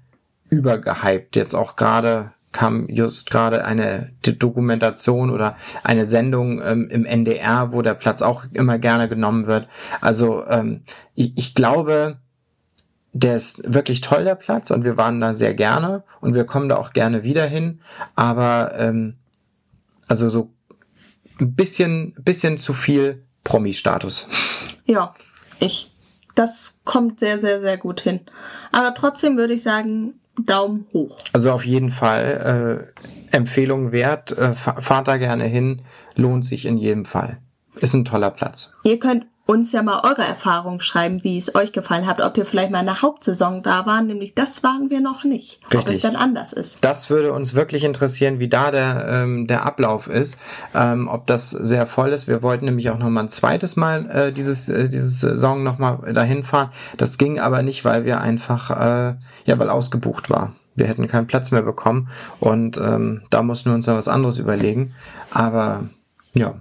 übergehypt, 0.49 1.35
jetzt 1.35 1.55
auch 1.55 1.77
gerade 1.77 2.33
kam 2.53 2.87
just 2.87 3.29
gerade 3.29 3.65
eine 3.65 4.11
Dokumentation 4.21 5.29
oder 5.29 5.57
eine 5.83 6.05
Sendung 6.05 6.61
ähm, 6.61 6.87
im 6.89 7.05
NDR, 7.05 7.73
wo 7.73 7.81
der 7.81 7.95
Platz 7.95 8.21
auch 8.21 8.45
immer 8.53 8.77
gerne 8.77 9.09
genommen 9.09 9.47
wird. 9.47 9.67
Also 9.99 10.45
ähm, 10.47 10.83
ich, 11.15 11.33
ich 11.35 11.55
glaube, 11.55 12.19
der 13.11 13.35
ist 13.35 13.61
wirklich 13.71 14.01
toll, 14.01 14.23
der 14.23 14.35
Platz, 14.35 14.71
und 14.71 14.83
wir 14.83 14.97
waren 14.97 15.21
da 15.21 15.33
sehr 15.33 15.53
gerne 15.53 16.03
und 16.21 16.33
wir 16.33 16.45
kommen 16.45 16.69
da 16.69 16.77
auch 16.77 16.93
gerne 16.93 17.23
wieder 17.23 17.45
hin. 17.45 17.81
Aber 18.15 18.73
ähm, 18.77 19.17
also 20.07 20.29
so 20.29 20.53
ein 21.39 21.55
bisschen, 21.55 22.15
bisschen 22.23 22.57
zu 22.57 22.73
viel 22.73 23.23
Promi-Status. 23.43 24.27
Ja, 24.85 25.15
ich. 25.59 25.89
Das 26.35 26.79
kommt 26.83 27.19
sehr, 27.19 27.37
sehr, 27.37 27.61
sehr 27.61 27.77
gut 27.77 28.01
hin. 28.01 28.21
Aber 28.71 28.95
trotzdem 28.95 29.37
würde 29.37 29.53
ich 29.53 29.61
sagen, 29.61 30.15
Daumen 30.39 30.85
hoch. 30.93 31.19
Also 31.33 31.51
auf 31.51 31.65
jeden 31.65 31.91
Fall 31.91 32.91
äh, 33.31 33.35
Empfehlung 33.35 33.91
wert. 33.91 34.31
Äh, 34.37 34.55
fahrt 34.55 35.07
da 35.07 35.17
gerne 35.17 35.45
hin. 35.45 35.81
Lohnt 36.15 36.45
sich 36.45 36.65
in 36.65 36.77
jedem 36.77 37.05
Fall. 37.05 37.37
Ist 37.75 37.93
ein 37.93 38.05
toller 38.05 38.31
Platz. 38.31 38.71
Ihr 38.83 38.99
könnt 38.99 39.25
uns 39.45 39.73
ja 39.73 39.83
mal 39.83 40.01
eure 40.03 40.25
Erfahrungen 40.25 40.79
schreiben, 40.79 41.23
wie 41.23 41.37
es 41.37 41.53
euch 41.53 41.73
gefallen 41.73 42.07
hat, 42.07 42.21
ob 42.21 42.37
ihr 42.37 42.45
vielleicht 42.45 42.71
mal 42.71 42.79
in 42.79 42.85
der 42.85 43.01
Hauptsaison 43.01 43.61
da 43.61 43.85
waren, 43.85 44.07
nämlich 44.07 44.33
das 44.35 44.63
waren 44.63 44.89
wir 44.89 45.01
noch 45.01 45.25
nicht. 45.25 45.59
Richtig. 45.65 45.79
Ob 45.79 45.89
es 45.89 46.01
dann 46.01 46.15
anders 46.15 46.53
ist. 46.53 46.83
Das 46.83 47.09
würde 47.09 47.33
uns 47.33 47.53
wirklich 47.53 47.83
interessieren, 47.83 48.39
wie 48.39 48.47
da 48.47 48.71
der, 48.71 49.05
ähm, 49.09 49.47
der 49.47 49.65
Ablauf 49.65 50.07
ist, 50.07 50.39
ähm, 50.73 51.09
ob 51.09 51.27
das 51.27 51.49
sehr 51.49 51.87
voll 51.87 52.09
ist. 52.09 52.27
Wir 52.27 52.41
wollten 52.41 52.65
nämlich 52.65 52.89
auch 52.89 52.97
noch 52.97 53.09
mal 53.09 53.23
ein 53.23 53.29
zweites 53.29 53.75
Mal 53.75 54.09
äh, 54.09 54.31
dieses, 54.31 54.69
äh, 54.69 54.87
dieses 54.87 55.19
Saison 55.19 55.61
noch 55.61 55.77
mal 55.77 56.13
dahin 56.13 56.43
fahren. 56.43 56.69
Das 56.95 57.17
ging 57.17 57.39
aber 57.39 57.63
nicht, 57.63 57.83
weil 57.83 58.05
wir 58.05 58.21
einfach, 58.21 58.69
äh, 58.69 59.15
ja, 59.45 59.59
weil 59.59 59.69
ausgebucht 59.69 60.29
war. 60.29 60.55
Wir 60.75 60.87
hätten 60.87 61.07
keinen 61.07 61.27
Platz 61.27 61.51
mehr 61.51 61.61
bekommen 61.61 62.09
und 62.39 62.77
ähm, 62.77 63.23
da 63.29 63.43
mussten 63.43 63.69
wir 63.69 63.75
uns 63.75 63.85
dann 63.85 63.97
was 63.97 64.07
anderes 64.07 64.37
überlegen. 64.39 64.95
Aber 65.31 65.83
ja, 66.33 66.55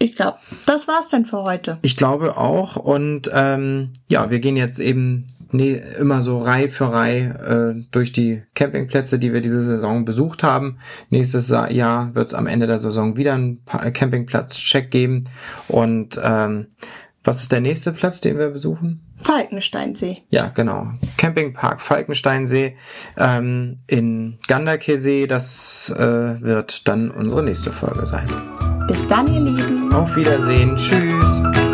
ich 0.00 0.16
glaube, 0.16 0.38
das 0.66 0.88
war's 0.88 1.10
dann 1.10 1.26
für 1.26 1.42
heute. 1.42 1.78
Ich 1.82 1.96
glaube 1.96 2.36
auch. 2.38 2.76
Und 2.76 3.30
ähm, 3.32 3.92
ja, 4.08 4.30
wir 4.30 4.40
gehen 4.40 4.56
jetzt 4.56 4.80
eben 4.80 5.26
nee, 5.52 5.80
immer 5.98 6.22
so 6.22 6.38
Reihe 6.38 6.70
für 6.70 6.90
Reihe 6.90 7.74
äh, 7.76 7.84
durch 7.90 8.12
die 8.12 8.42
Campingplätze, 8.54 9.18
die 9.18 9.34
wir 9.34 9.42
diese 9.42 9.62
Saison 9.62 10.06
besucht 10.06 10.42
haben. 10.42 10.78
Nächstes 11.10 11.50
Jahr 11.50 12.14
wird 12.14 12.28
es 12.28 12.34
am 12.34 12.46
Ende 12.46 12.66
der 12.66 12.78
Saison 12.78 13.16
wieder 13.16 13.34
einen 13.34 13.62
Campingplatz-Check 13.66 14.90
geben. 14.90 15.24
Und 15.68 16.18
ähm, 16.24 16.68
was 17.22 17.42
ist 17.42 17.52
der 17.52 17.60
nächste 17.60 17.92
Platz, 17.92 18.22
den 18.22 18.38
wir 18.38 18.48
besuchen? 18.48 19.02
Falkensteinsee. 19.16 20.22
Ja, 20.30 20.48
genau. 20.48 20.92
Campingpark 21.18 21.82
Falkensteinsee 21.82 22.76
ähm, 23.18 23.80
in 23.86 24.38
Ganderkesee. 24.48 25.26
Das 25.26 25.94
äh, 25.94 26.40
wird 26.40 26.88
dann 26.88 27.10
unsere 27.10 27.42
nächste 27.42 27.70
Folge 27.70 28.06
sein. 28.06 28.26
Bis 28.90 29.06
dann, 29.06 29.32
ihr 29.32 29.40
Lieben. 29.40 29.92
Auf 29.94 30.16
Wiedersehen. 30.16 30.74
Tschüss. 30.74 31.69